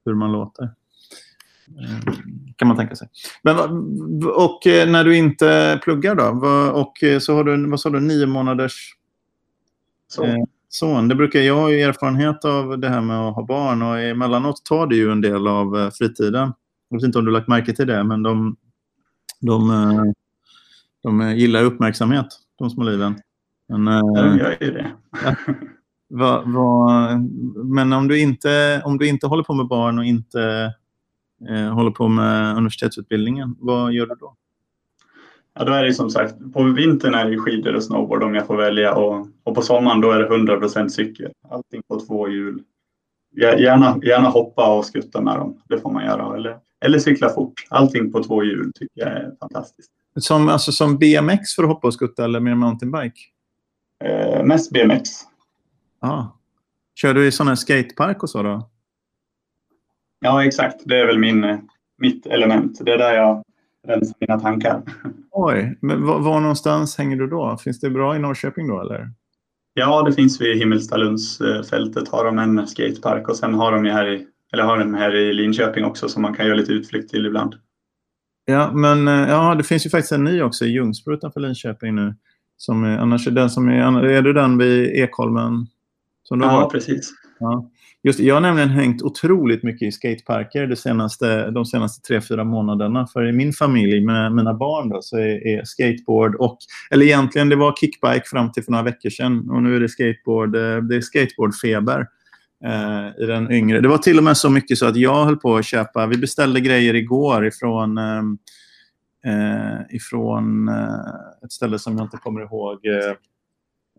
hur 0.04 0.14
man 0.14 0.32
låter. 0.32 0.64
Eh, 0.64 2.14
Kan 2.56 2.68
man 2.68 2.76
tänka 2.76 2.96
sig. 2.96 3.08
Men, 3.42 3.56
och 4.28 4.66
eh, 4.66 4.90
när 4.90 5.04
du 5.04 5.16
inte 5.16 5.80
pluggar 5.82 6.14
då? 6.14 6.46
Och 6.80 7.22
så 7.22 7.34
har 7.34 7.44
du, 7.44 7.70
vad 7.70 7.80
sa 7.80 7.90
du, 7.90 8.00
nio 8.00 8.26
månaders 8.26 8.94
Så. 10.08 10.46
Son. 10.68 11.08
Det 11.08 11.14
brukar, 11.14 11.40
jag 11.40 11.72
ju 11.72 11.80
erfarenhet 11.80 12.44
av 12.44 12.78
det 12.78 12.88
här 12.88 13.00
med 13.00 13.20
att 13.20 13.34
ha 13.34 13.46
barn 13.46 13.82
och 13.82 14.00
emellanåt 14.00 14.64
tar 14.64 14.86
det 14.86 14.96
ju 14.96 15.12
en 15.12 15.20
del 15.20 15.46
av 15.48 15.78
eh, 15.78 15.90
fritiden. 15.90 16.52
Jag 16.88 16.98
vet 16.98 17.04
inte 17.04 17.18
om 17.18 17.24
du 17.24 17.30
lagt 17.30 17.48
märke 17.48 17.72
till 17.72 17.86
det, 17.86 18.04
men 18.04 18.22
de, 18.22 18.56
de, 19.40 19.70
eh, 19.70 20.04
de 21.02 21.20
eh, 21.20 21.34
gillar 21.36 21.64
uppmärksamhet, 21.64 22.26
de 22.58 22.70
små 22.70 22.84
liven. 22.84 23.18
Men, 23.68 23.86
Ja, 23.86 24.22
de 24.22 24.38
gör 24.38 24.56
ju 24.60 24.72
det. 24.72 24.92
vad, 26.08 26.52
vad, 26.52 27.20
men 27.64 27.92
om 27.92 28.08
du, 28.08 28.20
inte, 28.20 28.82
om 28.84 28.98
du 28.98 29.08
inte 29.08 29.26
håller 29.26 29.42
på 29.42 29.54
med 29.54 29.66
barn 29.66 29.98
och 29.98 30.04
inte 30.04 30.74
eh, 31.48 31.72
håller 31.74 31.90
på 31.90 32.08
med 32.08 32.56
universitetsutbildningen, 32.56 33.56
vad 33.58 33.92
gör 33.92 34.06
du 34.06 34.14
då? 34.14 34.36
Ja, 35.58 35.64
då 35.64 35.72
är 35.72 35.84
det 35.84 35.94
som 35.94 36.10
sagt, 36.10 36.34
på 36.52 36.62
vintern 36.62 37.14
är 37.14 37.30
det 37.30 37.38
skidor 37.38 37.74
och 37.74 37.84
snowboard 37.84 38.22
om 38.22 38.34
jag 38.34 38.46
får 38.46 38.56
välja 38.56 38.94
och, 38.94 39.26
och 39.44 39.54
på 39.54 39.62
sommaren 39.62 40.00
då 40.00 40.10
är 40.10 40.18
det 40.18 40.28
100% 40.28 40.88
cykel. 40.88 41.32
Allting 41.50 41.82
på 41.88 42.00
två 42.00 42.28
hjul. 42.28 42.62
Gär- 43.36 43.56
Gärna, 43.58 43.98
gärna 44.02 44.28
hoppa 44.28 44.76
och 44.78 44.86
skutta 44.86 45.20
med 45.20 45.36
dem, 45.38 45.62
det 45.68 45.80
får 45.80 45.90
man 45.90 46.04
göra. 46.04 46.36
Eller, 46.36 46.58
eller 46.80 46.98
cykla 46.98 47.28
fort. 47.28 47.52
Allting 47.68 48.12
på 48.12 48.22
två 48.22 48.44
hjul 48.44 48.72
tycker 48.74 49.00
jag 49.00 49.08
är 49.08 49.32
fantastiskt. 49.40 49.90
Som, 50.16 50.48
alltså, 50.48 50.72
som 50.72 50.98
BMX 50.98 51.54
för 51.56 51.62
att 51.62 51.68
hoppa 51.68 51.86
och 51.86 51.94
skutta 51.94 52.24
eller 52.24 52.40
mer 52.40 52.54
mountainbike? 52.54 53.20
Eh, 54.04 54.44
mest 54.44 54.72
BMX. 54.72 55.08
Ja. 56.00 56.36
Kör 56.94 57.14
du 57.14 57.26
i 57.26 57.32
sån 57.32 57.48
här 57.48 57.54
skatepark 57.54 58.22
och 58.22 58.30
så 58.30 58.42
då? 58.42 58.70
Ja, 60.20 60.44
exakt. 60.44 60.82
Det 60.84 60.98
är 61.00 61.06
väl 61.06 61.18
min, 61.18 61.68
mitt 61.98 62.26
element. 62.26 62.78
Det 62.84 62.92
är 62.92 62.98
där 62.98 63.12
jag 63.14 63.42
rensar 63.88 64.16
mina 64.20 64.40
tankar. 64.40 64.82
Oj, 65.30 65.78
men 65.80 66.06
var, 66.06 66.20
var, 66.20 66.40
någonstans 66.40 66.98
hänger 66.98 67.16
du 67.16 67.26
då? 67.26 67.56
Finns 67.64 67.80
det 67.80 67.90
bra 67.90 68.16
i 68.16 68.18
Norrköping 68.18 68.68
då 68.68 68.80
eller? 68.80 69.10
Ja, 69.74 70.02
det 70.02 70.12
finns 70.12 70.40
vid 70.40 70.58
Himmelstalundsfältet 70.58 72.08
har 72.08 72.24
de 72.24 72.38
en 72.38 72.66
skatepark 72.66 73.28
och 73.28 73.36
sen 73.36 73.54
har 73.54 73.72
de 73.72 73.84
här 73.84 74.14
i, 74.14 74.26
eller 74.52 74.62
har 74.62 74.78
de 74.78 74.94
här 74.94 75.14
i 75.16 75.32
Linköping 75.32 75.84
också 75.84 76.08
som 76.08 76.22
man 76.22 76.34
kan 76.34 76.46
göra 76.46 76.56
lite 76.56 76.72
utflykt 76.72 77.10
till 77.10 77.26
ibland. 77.26 77.54
Ja, 78.44 78.72
men 78.72 79.08
eh, 79.08 79.28
ja, 79.28 79.54
det 79.54 79.64
finns 79.64 79.86
ju 79.86 79.90
faktiskt 79.90 80.12
en 80.12 80.24
ny 80.24 80.42
också 80.42 80.64
i 80.64 80.68
Ljungsbro 80.68 81.14
utanför 81.14 81.40
Linköping 81.40 81.94
nu. 81.94 82.14
Som 82.56 82.84
är, 82.84 82.98
annars 82.98 83.26
är 83.26 83.30
den 83.30 83.50
som 83.50 83.68
är, 83.68 84.04
är 84.04 84.22
det 84.22 84.32
den 84.32 84.58
vid 84.58 84.86
Ekholmen? 84.86 85.66
Som 86.22 86.40
ja, 86.40 86.46
har? 86.46 86.70
precis. 86.70 87.12
Ja. 87.38 87.70
Just, 88.02 88.20
jag 88.20 88.34
har 88.34 88.40
nämligen 88.40 88.68
hängt 88.68 89.02
otroligt 89.02 89.62
mycket 89.62 89.88
i 89.88 89.92
skateparker 89.92 90.66
de 90.66 90.76
senaste, 90.76 91.50
de 91.50 91.64
senaste 91.64 92.08
tre, 92.08 92.20
fyra 92.20 92.44
månaderna. 92.44 93.06
För 93.06 93.28
i 93.28 93.32
min 93.32 93.52
familj 93.52 94.00
med 94.00 94.32
mina 94.32 94.54
barn 94.54 94.88
då, 94.88 95.02
så 95.02 95.16
är, 95.16 95.46
är, 95.46 95.64
skateboard 95.64 96.34
och, 96.34 96.58
eller 96.90 97.06
egentligen 97.06 97.48
det 97.48 97.56
var 97.56 97.76
kickbike 97.76 98.22
fram 98.24 98.52
till 98.52 98.64
för 98.64 98.72
några 98.72 98.84
veckor 98.84 99.10
sedan 99.10 99.50
och 99.50 99.62
nu 99.62 99.76
är 99.76 99.80
det 99.80 99.88
skateboard, 99.88 100.56
eh, 100.56 100.76
det 100.76 100.96
är 100.96 101.00
skateboardfeber 101.00 102.06
eh, 102.64 103.22
i 103.24 103.26
den 103.26 103.52
yngre. 103.52 103.80
Det 103.80 103.88
var 103.88 103.98
till 103.98 104.18
och 104.18 104.24
med 104.24 104.36
så 104.36 104.50
mycket 104.50 104.78
så 104.78 104.86
att 104.86 104.96
jag 104.96 105.24
höll 105.24 105.36
på 105.36 105.56
att 105.56 105.66
köpa, 105.66 106.06
vi 106.06 106.18
beställde 106.18 106.60
grejer 106.60 106.94
igår 106.94 107.46
ifrån 107.46 107.98
eh, 107.98 108.22
eh, 109.26 109.80
ifrån 109.90 110.68
eh, 110.68 111.44
ett 111.44 111.52
ställe 111.52 111.78
som 111.78 111.96
jag 111.96 112.04
inte 112.04 112.16
kommer 112.16 112.40
ihåg 112.40 112.86
eh, 112.86 113.10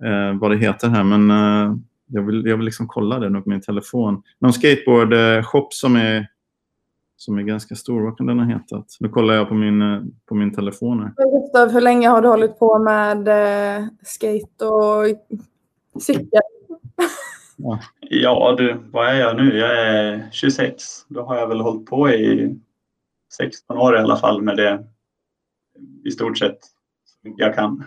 eh 0.09 0.39
vad 0.39 0.51
det 0.51 0.57
heter 0.57 0.89
här. 0.89 1.03
Men 1.03 1.31
eh, 1.31 1.75
jag, 2.09 2.21
vill, 2.21 2.45
jag 2.45 2.57
vill 2.57 2.65
liksom 2.65 2.87
kolla 2.87 3.19
det 3.19 3.29
nu 3.29 3.41
på 3.41 3.49
min 3.49 3.61
telefon. 3.61 4.23
Någon 4.39 4.51
skateboard-shop 4.51 5.67
som 5.69 5.95
är, 5.95 6.27
som 7.17 7.37
är 7.37 7.43
ganska 7.43 7.75
stor. 7.75 8.01
Vad 8.01 8.17
kan 8.17 8.27
den 8.27 8.39
ha 8.39 8.45
hetat? 8.45 8.85
Nu 8.99 9.09
kollar 9.09 9.33
jag 9.33 9.47
på 9.47 9.53
min, 9.53 9.81
eh, 9.81 10.01
på 10.25 10.35
min 10.35 10.53
telefon. 10.53 10.99
Här. 10.99 11.41
Gustav, 11.41 11.71
hur 11.71 11.81
länge 11.81 12.07
har 12.07 12.21
du 12.21 12.27
hållit 12.27 12.59
på 12.59 12.79
med 12.79 13.27
eh, 13.27 13.85
skate 14.03 14.65
och 14.65 15.05
cykel? 16.01 16.41
Ja. 17.61 17.79
ja, 18.01 18.55
du, 18.57 18.77
vad 18.91 19.07
är 19.07 19.13
jag 19.13 19.37
nu? 19.37 19.57
Jag 19.57 19.87
är 19.87 20.29
26. 20.31 20.83
Då 21.07 21.23
har 21.23 21.35
jag 21.35 21.47
väl 21.47 21.61
hållit 21.61 21.85
på 21.85 22.09
i 22.09 22.55
16 23.37 23.77
år 23.77 23.95
i 23.95 23.99
alla 23.99 24.17
fall 24.17 24.41
med 24.41 24.57
det 24.57 24.85
i 26.05 26.11
stort 26.11 26.37
sett 26.37 26.57
jag 27.21 27.55
kan. 27.55 27.83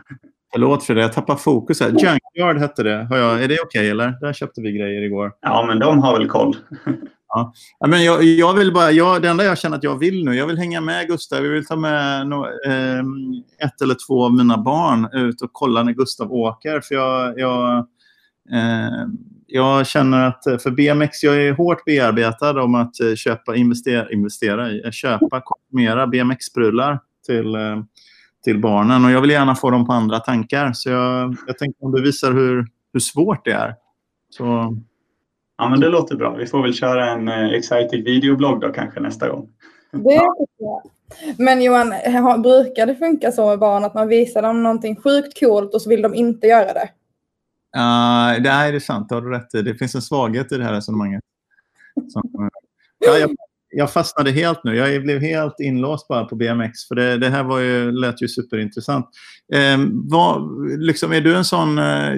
Förlåt 0.52 0.84
för 0.84 0.94
det, 0.94 1.00
jag 1.00 1.12
tappar 1.12 1.36
fokus 1.36 1.80
här. 1.80 1.88
Junkyard 1.88 2.58
hette 2.58 2.82
det. 2.82 3.06
Har 3.10 3.16
jag, 3.16 3.42
är 3.42 3.48
det 3.48 3.54
okej 3.54 3.80
okay, 3.80 3.88
eller? 3.88 4.20
Där 4.20 4.32
köpte 4.32 4.60
vi 4.60 4.72
grejer 4.72 5.02
igår. 5.02 5.32
Ja, 5.40 5.64
men 5.66 5.78
de 5.78 5.98
har 5.98 6.18
väl 6.18 6.28
koll. 6.28 6.56
ja. 7.28 7.52
men 7.86 8.04
jag, 8.04 8.22
jag, 8.22 8.54
vill 8.54 8.72
bara, 8.72 8.90
jag, 8.90 9.22
det 9.22 9.28
enda 9.28 9.44
jag 9.44 9.58
känner 9.58 9.76
att 9.76 9.84
jag 9.84 9.98
vill 9.98 10.24
nu, 10.24 10.34
jag 10.34 10.46
vill 10.46 10.58
hänga 10.58 10.80
med 10.80 11.06
Gustav. 11.08 11.44
Jag 11.44 11.52
vill 11.52 11.66
ta 11.66 11.76
med 11.76 12.26
no, 12.26 12.46
eh, 12.66 13.02
ett 13.66 13.82
eller 13.82 13.96
två 14.06 14.24
av 14.24 14.34
mina 14.34 14.58
barn 14.58 15.08
ut 15.12 15.42
och 15.42 15.50
kolla 15.52 15.82
när 15.82 15.92
Gustav 15.92 16.32
åker. 16.32 16.80
För 16.80 16.94
jag, 16.94 17.38
jag, 17.38 17.78
eh, 18.52 19.06
jag 19.46 19.86
känner 19.86 20.26
att 20.26 20.62
för 20.62 20.70
BMX, 20.70 21.22
jag 21.22 21.36
är 21.36 21.52
hårt 21.52 21.84
bearbetad 21.84 22.62
om 22.62 22.74
att 22.74 23.00
eh, 23.00 23.14
köpa, 23.14 23.56
investera, 23.56 24.10
investera 24.10 24.92
köpa, 24.92 25.42
konsumera 25.44 26.06
BMX-prylar 26.06 26.98
till, 27.26 27.54
eh, 27.54 27.82
till 28.44 28.60
barnen. 28.60 29.04
Och 29.04 29.10
jag 29.10 29.20
vill 29.20 29.30
gärna 29.30 29.54
få 29.54 29.70
dem 29.70 29.86
på 29.86 29.92
andra 29.92 30.20
tankar. 30.20 30.72
Så 30.72 30.90
jag, 30.90 31.36
jag 31.46 31.58
tänkte 31.58 31.84
om 31.84 31.92
du 31.92 32.02
visar 32.02 32.32
hur, 32.32 32.66
hur 32.92 33.00
svårt 33.00 33.44
det 33.44 33.52
är. 33.52 33.74
Så... 34.30 34.76
Ja, 35.58 35.68
men 35.68 35.80
det 35.80 35.88
låter 35.88 36.16
bra. 36.16 36.34
Vi 36.34 36.46
får 36.46 36.62
väl 36.62 36.74
köra 36.74 37.10
en 37.10 37.28
eh, 37.28 37.52
exciting 37.52 38.04
videoblogg 38.04 38.60
då 38.60 38.68
kanske 38.68 39.00
nästa 39.00 39.28
gång. 39.28 39.48
Det 39.92 40.14
jag. 40.58 40.82
Men 41.38 41.62
Johan, 41.62 41.92
brukar 42.42 42.86
det 42.86 42.94
funka 42.94 43.32
så 43.32 43.48
med 43.48 43.58
barn 43.58 43.84
att 43.84 43.94
man 43.94 44.08
visar 44.08 44.42
dem 44.42 44.62
någonting 44.62 44.96
sjukt 44.96 45.40
coolt 45.40 45.74
och 45.74 45.82
så 45.82 45.90
vill 45.90 46.02
de 46.02 46.14
inte 46.14 46.46
göra 46.46 46.72
det? 46.72 46.90
Uh, 47.76 48.42
det 48.42 48.48
är 48.48 48.78
sant, 48.78 49.08
det 49.08 49.14
har 49.14 49.22
du 49.22 49.30
rätt 49.30 49.54
i. 49.54 49.62
Det 49.62 49.74
finns 49.74 49.94
en 49.94 50.02
svaghet 50.02 50.52
i 50.52 50.56
det 50.56 50.64
här 50.64 50.72
resonemanget. 50.72 51.22
Som, 52.08 52.50
ja, 52.98 53.18
jag, 53.18 53.30
jag 53.72 53.92
fastnade 53.92 54.30
helt 54.30 54.64
nu. 54.64 54.76
Jag 54.76 55.02
blev 55.02 55.20
helt 55.20 55.60
inlåst 55.60 56.08
bara 56.08 56.24
på 56.24 56.36
BMX. 56.36 56.88
För 56.88 56.94
det, 56.94 57.18
det 57.18 57.28
här 57.28 57.42
var 57.42 57.58
ju, 57.58 57.92
lät 57.92 58.22
ju 58.22 58.28
superintressant. 58.28 59.08
Eh, 59.54 59.78
vad, 59.88 60.50
liksom, 60.78 61.12
är 61.12 61.20
du 61.20 61.36
en 61.36 61.44
sån... 61.44 61.78
Eh, 61.78 62.10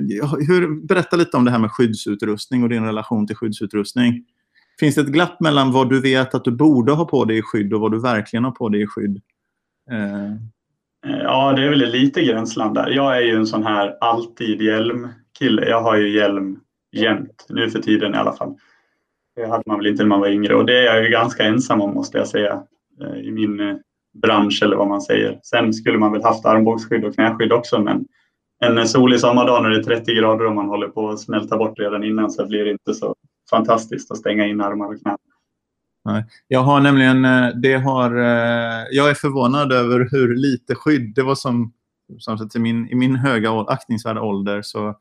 hur, 0.49 0.87
berätta 0.87 1.17
lite 1.17 1.37
om 1.37 1.45
det 1.45 1.51
här 1.51 1.59
med 1.59 1.71
skyddsutrustning 1.71 2.63
och 2.63 2.69
din 2.69 2.85
relation 2.85 3.27
till 3.27 3.37
skyddsutrustning. 3.37 4.25
Finns 4.81 4.95
det 4.95 5.01
ett 5.01 5.07
glapp 5.07 5.41
mellan 5.41 5.73
vad 5.73 5.91
du 5.91 6.01
vet 6.01 6.35
att 6.35 6.45
du 6.45 6.51
borde 6.51 6.93
ha 6.93 7.05
på 7.05 7.25
dig 7.25 7.39
i 7.39 7.43
skydd 7.43 7.73
och 7.73 7.81
vad 7.81 7.93
du 7.93 8.01
verkligen 8.01 8.45
har 8.45 8.51
på 8.51 8.69
dig 8.69 8.83
i 8.83 8.87
skydd? 8.87 9.21
Eh. 9.91 10.33
Ja, 11.23 11.53
det 11.53 11.65
är 11.65 11.71
väl 11.71 11.91
lite 11.91 12.25
gränsland 12.25 12.75
där. 12.75 12.91
Jag 12.91 13.17
är 13.17 13.21
ju 13.21 13.37
en 13.37 13.47
sån 13.47 13.63
här 13.63 13.97
alltid 14.01 14.63
hjälm-kille. 14.63 15.69
Jag 15.69 15.83
har 15.83 15.97
ju 15.97 16.17
hjälm 16.17 16.59
jämt, 16.93 17.47
nu 17.49 17.71
för 17.71 17.79
tiden 17.79 18.15
i 18.15 18.17
alla 18.17 18.33
fall. 18.33 18.57
Det 19.37 19.47
hade 19.47 19.63
man 19.67 19.79
väl 19.79 19.87
inte 19.87 20.03
när 20.03 20.09
man 20.09 20.21
var 20.21 20.29
yngre 20.29 20.55
och 20.55 20.67
det 20.67 20.79
är 20.79 20.95
jag 20.95 21.05
ju 21.05 21.11
ganska 21.11 21.43
ensam 21.43 21.81
om 21.81 21.95
måste 21.95 22.19
jag 22.19 22.29
säga 22.29 22.63
eh, 23.01 23.19
i 23.19 23.31
min 23.31 23.61
eh, 23.61 23.77
bransch 24.23 24.63
eller 24.63 24.77
vad 24.77 24.89
man 24.89 25.01
säger. 25.01 25.41
Sen 25.43 25.73
skulle 25.73 25.99
man 25.99 26.13
väl 26.13 26.23
haft 26.23 26.47
armbågsskydd 26.47 27.05
och 27.05 27.15
knäskydd 27.15 27.53
också 27.53 27.79
men 27.81 28.05
en 28.61 28.79
eh, 28.79 28.85
solig 28.85 29.21
sommardag 29.21 29.63
när 29.63 29.71
det 29.71 29.79
är 29.79 29.83
30 29.83 30.15
grader 30.15 30.47
och 30.47 30.55
man 30.55 30.69
håller 30.69 30.89
på 30.89 31.09
att 31.09 31.21
smälta 31.21 31.57
bort 31.57 31.79
redan 31.79 32.05
innan 32.05 32.31
så 32.31 32.47
blir 32.47 32.65
det 32.65 32.71
inte 32.71 32.95
så 32.95 33.15
fantastiskt 33.51 34.11
att 34.11 34.19
stänga 34.19 34.47
in 34.47 34.61
armar 34.61 34.95
och 34.95 35.03
knän. 35.03 35.19
Nej. 36.05 36.25
Jag 36.49 36.61
har 36.61 36.81
nämligen, 36.81 37.23
det 37.63 37.75
har, 37.75 38.15
jag 38.91 39.11
är 39.11 39.15
förvånad 39.15 39.73
över 39.73 40.09
hur 40.11 40.37
lite 40.37 40.75
skydd, 40.75 41.15
det 41.15 41.23
var 41.23 41.35
som, 41.35 41.73
som 42.19 42.49
till 42.49 42.61
min, 42.61 42.89
i 42.89 42.95
min 42.95 43.17
höga 43.17 43.51
aktningsvärda 43.51 44.21
ålder 44.21 44.63
så 44.63 44.95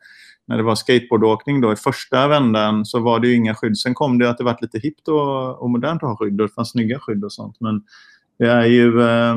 när 0.48 0.58
det 0.58 0.64
var 0.64 0.76
skateboardåkning 0.76 1.62
då 1.62 1.74
i 1.74 1.76
första 1.76 2.28
vändan 2.28 2.86
så 2.86 3.00
var 3.00 3.20
det 3.20 3.28
ju 3.28 3.36
inga 3.36 3.56
skydd. 3.56 3.78
Sen 3.78 3.94
kom 3.94 4.20
det 4.20 4.30
att 4.30 4.38
det 4.38 4.44
var 4.44 4.58
lite 4.62 4.80
hippt 4.80 5.08
och, 5.08 5.62
och 5.62 5.70
modernt 5.70 6.04
att 6.04 6.10
ha 6.10 6.18
skydd 6.18 6.42
och 6.42 6.48
det 6.48 6.54
fanns 6.54 6.72
snygga 6.72 7.00
skydd 7.00 7.24
och 7.24 7.34
sånt. 7.34 7.58
Men 7.60 7.84
det 8.40 8.46
är 8.46 8.66
ju... 8.66 9.02
Eh, 9.02 9.36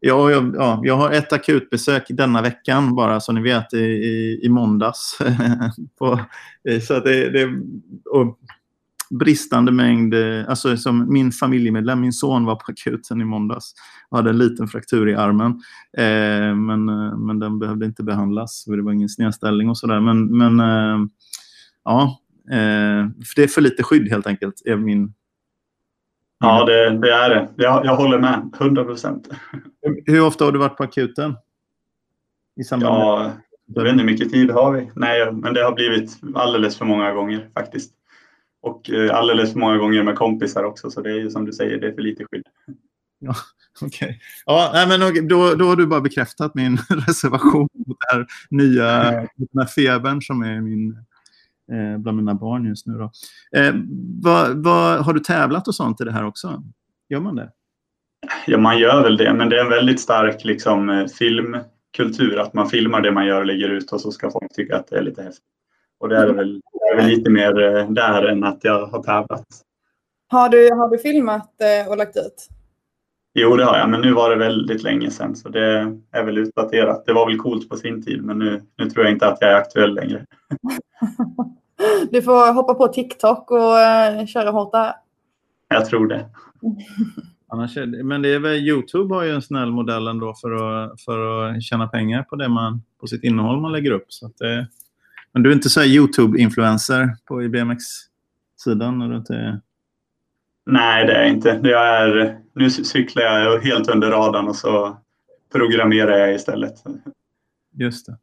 ja, 0.00 0.30
jag, 0.30 0.54
ja, 0.56 0.80
jag 0.82 0.96
har 0.96 1.10
ett 1.10 1.32
akutbesök 1.32 2.06
denna 2.08 2.42
veckan 2.42 2.94
bara 2.94 3.20
som 3.20 3.34
ni 3.34 3.42
vet 3.42 3.74
i, 3.74 3.84
i, 3.84 4.40
i 4.42 4.48
måndags. 4.48 5.18
på, 5.98 6.20
så 6.86 6.94
att 6.94 7.04
det, 7.04 7.30
det, 7.30 7.44
och 8.10 8.38
bristande 9.10 9.72
mängd, 9.72 10.14
eh, 10.14 10.48
alltså 10.48 10.76
som 10.76 11.12
min 11.12 11.32
familjemedlem, 11.32 12.00
min 12.00 12.12
son 12.12 12.44
var 12.44 12.54
på 12.54 12.64
akuten 12.68 13.20
i 13.20 13.24
måndags 13.24 13.74
och 14.08 14.16
hade 14.16 14.30
en 14.30 14.38
liten 14.38 14.68
fraktur 14.68 15.08
i 15.08 15.14
armen. 15.14 15.50
Eh, 15.98 16.54
men, 16.56 16.88
eh, 16.88 17.18
men 17.18 17.38
den 17.38 17.58
behövde 17.58 17.86
inte 17.86 18.02
behandlas, 18.02 18.64
för 18.64 18.76
det 18.76 18.82
var 18.82 18.92
ingen 18.92 19.08
snedställning 19.08 19.68
och 19.68 19.78
sådär. 19.78 20.00
Men, 20.00 20.38
men 20.38 20.60
eh, 20.60 21.06
ja, 21.84 22.20
eh, 22.50 23.08
för 23.24 23.36
det 23.36 23.42
är 23.42 23.48
för 23.48 23.60
lite 23.60 23.82
skydd 23.82 24.08
helt 24.10 24.26
enkelt, 24.26 24.62
är 24.64 24.76
min 24.76 25.12
Ja, 26.42 26.64
det, 26.64 26.98
det, 26.98 27.12
är 27.12 27.30
det. 27.30 27.48
Jag, 27.56 27.84
jag 27.84 27.96
håller 27.96 28.18
med. 28.18 28.50
100 28.60 28.84
procent. 28.84 29.28
Hur 30.06 30.26
ofta 30.26 30.44
har 30.44 30.52
du 30.52 30.58
varit 30.58 30.76
på 30.76 30.82
akuten? 30.82 31.36
I 32.60 32.64
samband 32.64 32.94
ja, 32.94 33.30
jag 33.74 33.82
vet 33.82 33.92
inte 33.92 34.02
hur 34.02 34.10
mycket 34.10 34.30
tid 34.30 34.50
har 34.50 34.72
vi. 34.72 34.90
Nej, 34.94 35.32
men 35.32 35.54
det 35.54 35.62
har 35.62 35.72
blivit 35.72 36.20
alldeles 36.34 36.78
för 36.78 36.84
många 36.84 37.12
gånger 37.12 37.48
faktiskt. 37.54 37.92
Och 38.62 38.90
eh, 38.90 39.16
alldeles 39.16 39.52
för 39.52 39.60
många 39.60 39.76
gånger 39.76 40.02
med 40.02 40.16
kompisar 40.16 40.64
också, 40.64 40.90
så 40.90 41.00
det 41.00 41.10
är 41.10 41.14
ju 41.14 41.30
som 41.30 41.44
du 41.44 41.52
säger, 41.52 41.80
det 41.80 41.88
är 41.88 41.92
för 41.92 42.02
lite 42.02 42.24
skydd. 42.24 42.44
Ja, 43.22 43.34
Okay. 43.82 44.14
Ja, 44.46 44.86
men 44.88 45.28
då, 45.28 45.54
då 45.54 45.64
har 45.64 45.76
du 45.76 45.86
bara 45.86 46.00
bekräftat 46.00 46.54
min 46.54 46.76
reservation 47.06 47.68
mot 47.72 47.96
den 48.00 48.18
här 48.18 48.26
nya 48.50 49.10
den 49.36 49.58
här 49.58 49.66
febern 49.66 50.22
som 50.22 50.42
är 50.42 50.60
min, 50.60 50.96
eh, 51.72 51.98
bland 51.98 52.16
mina 52.16 52.34
barn 52.34 52.64
just 52.64 52.86
nu. 52.86 52.98
Då. 52.98 53.10
Eh, 53.58 53.74
vad, 54.22 54.64
vad, 54.64 55.04
har 55.04 55.12
du 55.12 55.20
tävlat 55.20 55.68
och 55.68 55.74
sånt 55.74 56.00
i 56.00 56.04
det 56.04 56.12
här 56.12 56.26
också? 56.26 56.62
Gör 57.08 57.20
man 57.20 57.36
det? 57.36 57.50
Ja, 58.46 58.58
man 58.58 58.78
gör 58.78 59.02
väl 59.02 59.16
det, 59.16 59.34
men 59.34 59.48
det 59.48 59.58
är 59.58 59.64
en 59.64 59.70
väldigt 59.70 60.00
stark 60.00 60.44
liksom, 60.44 60.90
eh, 60.90 61.06
filmkultur. 61.06 62.38
Att 62.38 62.54
man 62.54 62.68
filmar 62.68 63.00
det 63.00 63.12
man 63.12 63.26
gör 63.26 63.40
och 63.40 63.46
lägger 63.46 63.68
ut 63.68 63.92
och 63.92 64.00
så 64.00 64.12
ska 64.12 64.30
folk 64.30 64.54
tycka 64.54 64.76
att 64.76 64.86
det 64.86 64.96
är 64.96 65.02
lite 65.02 65.22
häftigt. 65.22 65.44
Och 65.98 66.08
det 66.08 66.16
är 66.16 66.32
väl, 66.32 66.60
det 66.69 66.69
är 66.92 66.96
väl 66.96 67.06
lite 67.06 67.30
mer 67.30 67.62
eh, 67.62 67.90
där 67.90 68.22
än 68.22 68.44
att 68.44 68.64
jag 68.64 68.86
har 68.86 69.02
tävlat. 69.02 69.46
Har 70.28 70.48
du, 70.48 70.74
har 70.74 70.88
du 70.88 70.98
filmat 70.98 71.50
eh, 71.60 71.90
och 71.90 71.96
lagt 71.96 72.16
ut? 72.16 72.48
Jo, 73.34 73.56
det 73.56 73.64
har 73.64 73.78
jag, 73.78 73.90
men 73.90 74.00
nu 74.00 74.12
var 74.12 74.30
det 74.30 74.36
väldigt 74.36 74.82
länge 74.82 75.10
sedan 75.10 75.36
så 75.36 75.48
det 75.48 75.96
är 76.12 76.24
väl 76.24 76.38
utdaterat. 76.38 77.06
Det 77.06 77.12
var 77.12 77.26
väl 77.26 77.38
coolt 77.38 77.68
på 77.68 77.76
sin 77.76 78.02
tid, 78.02 78.24
men 78.24 78.38
nu, 78.38 78.62
nu 78.78 78.90
tror 78.90 79.04
jag 79.04 79.14
inte 79.14 79.26
att 79.26 79.38
jag 79.40 79.50
är 79.50 79.56
aktuell 79.56 79.94
längre. 79.94 80.26
Du 82.10 82.22
får 82.22 82.52
hoppa 82.52 82.74
på 82.74 82.88
TikTok 82.88 83.50
och 83.50 83.58
uh, 83.58 84.26
köra 84.26 84.50
hårt 84.50 84.72
där. 84.72 84.92
Jag 85.68 85.86
tror 85.86 86.06
det. 86.06 86.26
Annars 87.48 87.76
är, 87.76 88.02
men 88.02 88.22
det 88.22 88.34
är 88.34 88.38
väl, 88.38 88.68
Youtube 88.68 89.14
har 89.14 89.22
ju 89.22 89.30
en 89.30 89.42
snäll 89.42 89.70
modell 89.70 90.06
ändå 90.08 90.34
för 90.40 90.52
att, 90.52 91.00
för 91.00 91.48
att 91.48 91.62
tjäna 91.62 91.88
pengar 91.88 92.22
på, 92.22 92.36
det 92.36 92.48
man, 92.48 92.82
på 93.00 93.06
sitt 93.06 93.24
innehåll 93.24 93.60
man 93.60 93.72
lägger 93.72 93.90
upp. 93.90 94.04
Så 94.08 94.30
det, 94.38 94.66
men 95.32 95.42
du 95.42 95.50
är 95.50 95.54
inte 95.54 95.70
så 95.70 95.82
Youtube-influencer 95.82 97.16
på 97.26 97.42
IBMX-sidan? 97.42 98.98
Du 98.98 99.16
inte 99.16 99.60
Nej, 100.66 101.06
det 101.06 101.12
är 101.12 101.24
inte. 101.24 101.58
Det 101.58 101.72
är, 101.72 102.38
nu 102.54 102.70
cyklar 102.70 103.22
jag 103.22 103.60
helt 103.60 103.88
under 103.88 104.10
radarn 104.10 104.48
och 104.48 104.56
så 104.56 104.96
programmerar 105.52 106.18
jag 106.18 106.34
istället. 106.34 106.74
Just 107.72 108.06
det. 108.06 108.16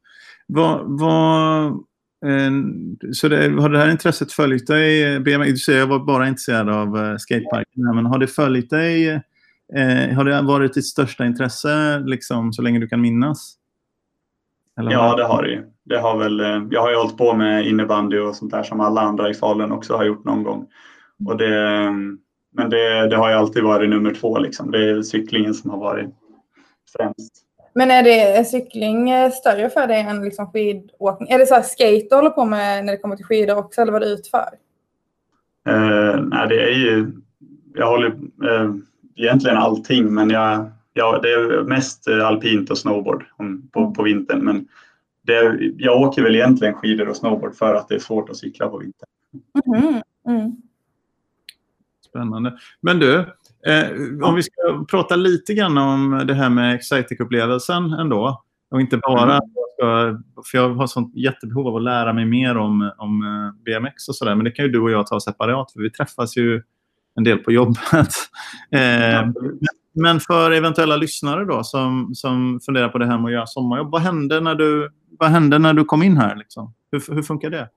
Vad, 0.47 0.99
vad, 0.99 1.65
eh, 2.25 2.51
så 3.13 3.27
det, 3.27 3.61
har 3.61 3.69
det 3.69 3.79
här 3.79 3.91
intresset 3.91 4.31
följt 4.31 4.67
dig? 4.67 5.19
Du 5.19 5.57
säger 5.57 5.79
jag 5.79 5.87
var 5.87 5.99
bara 5.99 6.27
intresserad 6.27 6.69
av 6.69 6.97
eh, 6.97 7.17
skateparken, 7.17 7.95
men 7.95 8.05
har 8.05 8.19
det 8.19 8.27
följt 8.27 8.69
dig? 8.69 9.09
Eh, 9.75 10.15
har 10.15 10.23
det 10.23 10.41
varit 10.41 10.73
ditt 10.73 10.87
största 10.87 11.25
intresse 11.25 11.99
liksom, 11.99 12.53
så 12.53 12.61
länge 12.61 12.79
du 12.79 12.87
kan 12.87 13.01
minnas? 13.01 13.55
Eller 14.79 14.91
ja, 14.91 15.15
det 15.15 15.23
har 15.23 15.43
det 15.43 15.49
ju. 15.49 15.63
Det 15.89 15.97
har 15.97 16.17
väl, 16.17 16.39
eh, 16.39 16.63
jag 16.71 16.81
har 16.81 16.89
ju 16.89 16.95
hållit 16.95 17.17
på 17.17 17.33
med 17.33 17.67
innebandy 17.67 18.19
och 18.19 18.35
sånt 18.35 18.51
där 18.51 18.63
som 18.63 18.81
alla 18.81 19.01
andra 19.01 19.29
i 19.29 19.33
Falun 19.33 19.71
också 19.71 19.95
har 19.95 20.05
gjort 20.05 20.25
någon 20.25 20.43
gång. 20.43 20.67
Och 21.25 21.37
det, 21.37 21.83
men 22.53 22.69
det, 22.69 23.07
det 23.07 23.15
har 23.15 23.29
ju 23.29 23.35
alltid 23.35 23.63
varit 23.63 23.89
nummer 23.89 24.13
två. 24.13 24.37
Liksom. 24.37 24.71
Det 24.71 24.89
är 24.89 25.01
cyklingen 25.01 25.53
som 25.53 25.69
har 25.69 25.77
varit 25.77 26.09
främst. 26.97 27.43
Men 27.73 27.91
är, 27.91 28.03
det, 28.03 28.21
är 28.21 28.43
cykling 28.43 29.09
eh, 29.09 29.31
större 29.31 29.69
för 29.69 29.87
dig 29.87 30.01
än 30.01 30.23
liksom 30.23 30.51
skidåkning? 30.51 31.29
Är 31.29 31.39
det 31.39 31.45
så 31.45 31.55
här 31.55 31.61
skate 31.61 32.07
du 32.09 32.15
håller 32.15 32.29
på 32.29 32.45
med 32.45 32.85
när 32.85 32.93
det 32.93 32.97
kommer 32.97 33.15
till 33.15 33.25
skidor 33.25 33.57
också 33.57 33.81
eller 33.81 33.91
vad 33.91 34.01
du 34.01 34.07
utför? 34.07 34.49
Uh, 35.69 36.21
nej, 36.21 36.47
det 36.47 36.63
är 36.63 36.75
ju... 36.75 37.11
Jag 37.75 37.87
håller 37.87 38.07
uh, 38.43 38.75
egentligen 39.15 39.57
allting 39.57 40.13
men 40.13 40.29
jag, 40.29 40.71
ja, 40.93 41.19
det 41.23 41.31
är 41.31 41.63
mest 41.63 42.07
alpint 42.07 42.69
och 42.69 42.77
snowboard 42.77 43.25
på, 43.71 43.91
på 43.91 44.03
vintern. 44.03 44.45
Men 44.45 44.67
det, 45.27 45.59
jag 45.77 46.01
åker 46.01 46.23
väl 46.23 46.35
egentligen 46.35 46.73
skidor 46.73 47.07
och 47.09 47.15
snowboard 47.15 47.55
för 47.55 47.75
att 47.75 47.87
det 47.87 47.95
är 47.95 47.99
svårt 47.99 48.29
att 48.29 48.37
cykla 48.37 48.67
på 48.67 48.77
vintern. 48.77 49.09
Mm. 49.75 50.01
Mm. 50.27 50.55
Spännande. 52.09 52.57
Men 52.81 52.99
du, 52.99 53.19
eh, 53.67 53.89
om 54.23 54.35
vi 54.35 54.43
ska 54.43 54.85
prata 54.91 55.15
lite 55.15 55.53
grann 55.53 55.77
om 55.77 56.23
det 56.27 56.33
här 56.33 56.49
med 56.49 56.75
Excitec-upplevelsen 56.75 57.99
ändå. 57.99 58.43
Och 58.71 58.81
inte 58.81 58.97
bara, 58.97 59.39
mm. 59.81 60.23
för 60.51 60.57
jag 60.57 60.69
har 60.69 60.87
sånt 60.87 61.15
jättebehov 61.15 61.67
av 61.67 61.75
att 61.75 61.83
lära 61.83 62.13
mig 62.13 62.25
mer 62.25 62.57
om, 62.57 62.91
om 62.97 63.21
eh, 63.21 63.63
BMX 63.63 64.07
och 64.07 64.15
sådär. 64.15 64.35
Men 64.35 64.43
det 64.43 64.51
kan 64.51 64.65
ju 64.65 64.71
du 64.71 64.79
och 64.79 64.91
jag 64.91 65.07
ta 65.07 65.19
separat, 65.19 65.71
för 65.71 65.79
vi 65.79 65.89
träffas 65.89 66.37
ju 66.37 66.63
en 67.15 67.23
del 67.23 67.37
på 67.37 67.51
jobbet. 67.51 67.79
eh, 68.71 69.27
men 69.93 70.19
för 70.19 70.51
eventuella 70.51 70.95
lyssnare 70.95 71.45
då 71.45 71.63
som, 71.63 72.15
som 72.15 72.59
funderar 72.65 72.89
på 72.89 72.97
det 72.97 73.05
här 73.05 73.17
med 73.17 73.25
att 73.25 73.31
göra 73.31 73.47
sommarjobb. 73.47 73.91
Vad 73.91 74.01
hände 74.01 74.41
när 74.41 74.55
du, 74.55 74.91
vad 75.19 75.29
hände 75.29 75.59
när 75.59 75.73
du 75.73 75.85
kom 75.85 76.03
in 76.03 76.17
här? 76.17 76.35
Liksom? 76.35 76.73
Hur, 76.91 77.15
hur 77.15 77.21
funkar 77.21 77.49
det? 77.49 77.69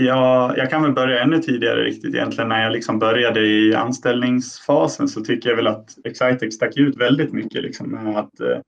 Ja, 0.00 0.56
jag 0.56 0.70
kan 0.70 0.82
väl 0.82 0.92
börja 0.92 1.22
ännu 1.22 1.38
tidigare 1.38 1.84
riktigt 1.84 2.14
egentligen. 2.14 2.48
När 2.48 2.62
jag 2.62 2.72
liksom 2.72 2.98
började 2.98 3.40
i 3.40 3.74
anställningsfasen 3.74 5.08
så 5.08 5.20
tycker 5.20 5.48
jag 5.48 5.56
väl 5.56 5.66
att 5.66 5.98
Excitex 6.04 6.54
stack 6.54 6.76
ut 6.76 6.96
väldigt 6.96 7.32
mycket. 7.32 7.62
Liksom, 7.62 7.90
med 7.90 8.18
att 8.18 8.40
eh, 8.40 8.58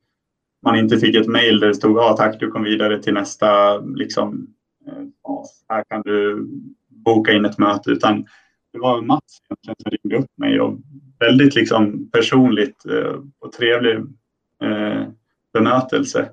man 0.63 0.77
inte 0.77 0.99
fick 0.99 1.17
ett 1.17 1.29
mejl 1.29 1.61
där 1.61 1.69
det 1.69 1.75
stod 1.75 1.99
ah, 1.99 2.17
tack 2.17 2.41
du 2.41 2.51
kom 2.51 2.63
vidare 2.63 3.03
till 3.03 3.15
nästa 3.15 3.79
liksom, 3.79 4.47
eh, 4.87 5.05
här 5.69 5.85
kan 5.91 6.03
du 6.03 6.47
boka 6.89 7.33
in 7.33 7.45
ett 7.45 7.59
möte. 7.59 7.91
Utan 7.91 8.27
det 8.73 8.79
var 8.79 9.03
Mats 9.03 9.39
som 9.65 9.75
ringde 9.91 10.19
upp 10.19 10.39
mig 10.39 10.61
och 10.61 10.79
väldigt 11.19 11.55
liksom, 11.55 12.11
personligt 12.13 12.87
eh, 12.87 13.21
och 13.39 13.53
trevlig 13.53 13.97
eh, 14.63 15.03
bemötelse 15.53 16.31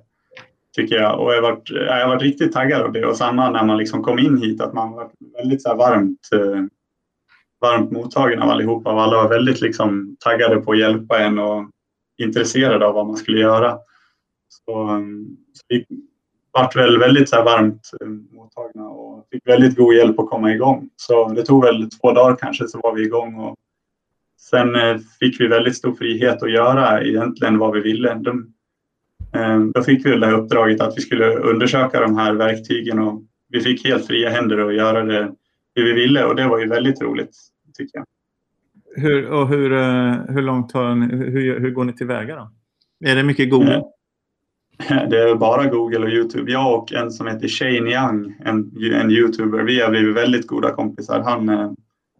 tycker 0.77 0.95
jag. 0.95 1.19
Och 1.19 1.33
jag 1.33 1.41
har 1.41 1.51
varit, 1.51 1.71
eh, 1.71 1.77
jag 1.77 2.01
har 2.01 2.07
varit 2.07 2.21
riktigt 2.21 2.51
taggad 2.51 2.81
av 2.81 2.91
det. 2.91 3.05
Och 3.05 3.17
samma 3.17 3.49
när 3.49 3.63
man 3.63 3.77
liksom 3.77 4.03
kom 4.03 4.19
in 4.19 4.37
hit, 4.37 4.61
att 4.61 4.73
man 4.73 4.91
var 4.91 5.09
väldigt 5.37 5.61
så 5.61 5.75
varmt, 5.75 6.29
eh, 6.33 6.63
varmt 7.61 7.91
mottagen 7.91 8.41
av 8.41 8.49
allihopa. 8.49 8.93
Och 8.93 9.01
alla 9.01 9.15
var 9.15 9.29
väldigt 9.29 9.61
liksom 9.61 10.17
taggade 10.19 10.61
på 10.61 10.71
att 10.71 10.79
hjälpa 10.79 11.19
en 11.19 11.39
och 11.39 11.69
intresserade 12.17 12.87
av 12.87 12.93
vad 12.93 13.07
man 13.07 13.17
skulle 13.17 13.39
göra. 13.39 13.77
Så, 14.49 14.89
eh, 14.89 14.99
så 15.53 15.63
vi 15.67 15.85
vart 16.51 16.75
väl 16.75 16.99
väldigt 16.99 17.29
så 17.29 17.43
varmt 17.43 17.91
eh, 18.01 18.07
mottagna 18.07 18.89
och 18.89 19.27
fick 19.31 19.47
väldigt 19.47 19.77
god 19.77 19.93
hjälp 19.93 20.19
att 20.19 20.29
komma 20.29 20.53
igång. 20.53 20.89
Så 20.95 21.29
det 21.29 21.43
tog 21.43 21.63
väl 21.63 21.89
två 21.89 22.11
dagar 22.11 22.35
kanske 22.35 22.67
så 22.67 22.79
var 22.83 22.95
vi 22.95 23.03
igång. 23.03 23.35
Och 23.35 23.55
sen 24.39 24.99
fick 25.19 25.41
vi 25.41 25.47
väldigt 25.47 25.77
stor 25.77 25.95
frihet 25.95 26.43
att 26.43 26.51
göra 26.51 27.03
egentligen 27.03 27.57
vad 27.57 27.73
vi 27.73 27.81
ville. 27.81 28.13
De, 28.13 28.53
då 29.73 29.83
fick 29.83 30.05
vi 30.05 30.15
det 30.15 30.31
uppdraget 30.31 30.81
att 30.81 30.97
vi 30.97 31.01
skulle 31.01 31.35
undersöka 31.35 31.99
de 31.99 32.17
här 32.17 32.33
verktygen 32.33 32.99
och 32.99 33.21
vi 33.49 33.59
fick 33.59 33.85
helt 33.85 34.07
fria 34.07 34.29
händer 34.29 34.57
att 34.57 34.75
göra 34.75 35.03
det 35.03 35.31
hur 35.75 35.83
vi 35.83 35.93
ville 35.93 36.23
och 36.23 36.35
det 36.35 36.47
var 36.47 36.59
ju 36.59 36.67
väldigt 36.67 37.01
roligt 37.01 37.37
tycker 37.77 37.97
jag. 37.97 38.05
Hur, 38.95 39.29
och 39.29 39.47
hur, 39.47 39.73
eh, 39.73 40.13
hur 40.29 40.41
långt 40.41 40.71
har 40.71 40.95
ni, 40.95 41.15
hur, 41.15 41.59
hur 41.59 41.71
går 41.71 41.83
ni 41.83 41.93
tillväga 41.93 42.35
då? 42.35 42.51
Är 43.09 43.15
det 43.15 43.23
mycket 43.23 43.49
Google? 43.49 43.83
Det 45.09 45.21
är 45.29 45.35
bara 45.35 45.65
Google 45.65 45.99
och 45.99 46.09
Youtube. 46.09 46.51
Jag 46.51 46.79
och 46.79 46.93
en 46.93 47.11
som 47.11 47.27
heter 47.27 47.47
Shane 47.47 47.91
Young, 47.91 48.35
en, 48.45 48.71
en 48.93 49.11
Youtuber, 49.11 49.63
vi 49.63 49.81
har 49.81 49.89
blivit 49.89 50.15
väldigt 50.15 50.47
goda 50.47 50.71
kompisar. 50.71 51.19
Han, 51.19 51.49
eh, 51.49 51.71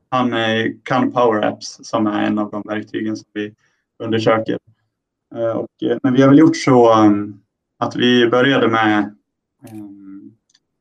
han 0.10 0.34
kan 0.84 1.12
Power 1.12 1.46
Apps 1.46 1.80
som 1.84 2.08
är 2.08 2.24
en 2.24 2.40
av 2.40 2.52
de 2.52 2.64
verktygen 2.66 3.18
som 3.18 3.30
vi 3.34 3.54
undersöker. 4.04 4.58
Eh, 5.36 5.52
och, 5.52 5.84
eh, 5.84 5.98
men 6.04 6.14
vi 6.14 6.22
har 6.22 6.30
väl 6.30 6.40
gjort 6.40 6.58
så 6.58 7.04
um, 7.04 7.40
att 7.80 7.96
vi 7.96 8.30
började 8.30 8.68
med 8.68 9.16
um, 9.72 10.32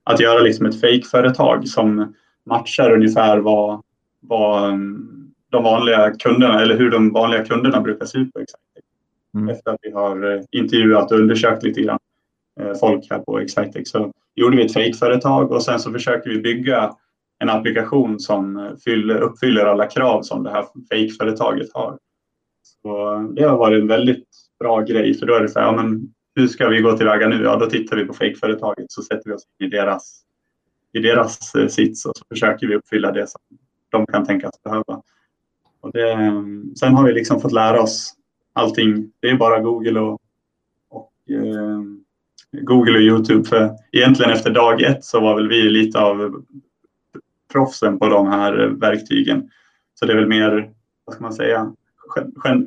att 0.05 0.21
göra 0.21 0.41
liksom 0.41 0.67
ett 0.67 0.81
fejkföretag 0.81 1.69
som 1.69 2.15
matchar 2.47 2.91
ungefär 2.93 3.39
vad, 3.39 3.83
vad 4.21 4.71
um, 4.71 5.33
de 5.51 5.65
vanliga 5.65 6.11
kunderna 6.11 6.63
eller 6.63 6.79
hur 6.79 6.91
de 6.91 7.13
vanliga 7.13 7.45
kunderna 7.45 7.81
brukar 7.81 8.07
se 8.07 8.19
ut 8.19 8.33
på 8.33 8.41
Excitec. 8.41 8.85
Mm. 9.35 9.49
Efter 9.49 9.71
att 9.71 9.79
vi 9.83 9.93
har 9.93 10.35
eh, 10.35 10.43
intervjuat 10.51 11.13
och 11.13 11.19
undersökt 11.19 11.63
lite 11.63 11.83
grann 11.83 11.99
folk 12.81 13.07
här 13.11 13.19
på 13.19 13.41
Excitec 13.41 13.91
så 13.91 14.13
gjorde 14.35 14.57
vi 14.57 14.67
ett 14.67 14.73
fejkföretag 14.73 15.53
och 15.53 15.63
sen 15.63 15.81
så 15.81 15.93
försöker 15.93 16.31
vi 16.31 16.39
bygga 16.39 16.97
en 17.39 17.51
applikation 17.51 18.21
som 18.21 18.77
fyller, 18.85 19.21
uppfyller 19.21 19.65
alla 19.67 19.87
krav 19.87 20.23
som 20.23 20.43
det 20.43 20.51
här 20.51 20.65
fejkföretaget 20.91 21.69
har. 21.75 21.99
Och 22.87 23.35
det 23.35 23.43
har 23.43 23.57
varit 23.57 23.81
en 23.81 23.89
väldigt 23.89 24.29
bra 24.59 24.81
grej 24.81 25.15
för 25.15 25.27
då 25.27 25.35
är 25.35 25.41
det 25.41 25.49
så 25.49 25.59
här, 25.59 25.67
ja, 25.67 25.73
men 25.83 26.15
hur 26.35 26.47
ska 26.47 26.69
vi 26.69 26.81
gå 26.81 26.97
tillväga 26.97 27.29
nu? 27.29 27.43
Ja, 27.43 27.57
då 27.57 27.67
tittar 27.67 27.97
vi 27.97 28.05
på 28.05 28.15
fejkföretaget 28.15 28.93
så 28.93 29.03
sätter 29.03 29.31
vi 29.31 29.37
oss 29.37 29.47
i 29.59 29.67
deras, 29.67 30.23
i 30.93 30.99
deras 30.99 31.55
eh, 31.55 31.69
sits 31.69 32.07
och 32.07 32.17
så 32.17 32.25
försöker 32.29 32.67
vi 32.67 32.75
uppfylla 32.75 33.13
det 33.13 33.27
som 33.27 33.41
de 33.91 34.07
kan 34.07 34.27
tänkas 34.27 34.63
behöva. 34.63 35.03
Och 35.81 35.93
det, 35.93 36.13
eh, 36.13 36.43
sen 36.81 36.95
har 36.95 37.05
vi 37.05 37.13
liksom 37.13 37.41
fått 37.41 37.53
lära 37.53 37.83
oss 37.83 38.15
allting. 38.53 39.13
Det 39.21 39.29
är 39.29 39.37
bara 39.37 39.61
Google 39.61 40.01
och, 40.01 40.21
och 40.91 41.13
eh, 41.31 41.83
Google 42.53 42.99
och 42.99 43.03
Youtube. 43.03 43.45
För 43.45 43.71
egentligen 43.93 44.33
efter 44.33 44.51
dag 44.51 44.83
ett 44.83 45.05
så 45.05 45.21
var 45.21 45.35
väl 45.35 45.49
vi 45.49 45.63
lite 45.63 46.01
av 46.01 46.45
proffsen 47.53 47.99
på 47.99 48.09
de 48.09 48.27
här 48.27 48.53
verktygen. 48.67 49.51
Så 49.95 50.07
det 50.07 50.13
är 50.13 50.17
väl 50.17 50.29
mer, 50.29 50.71
vad 51.05 51.15
ska 51.15 51.23
man 51.23 51.33
säga, 51.33 51.73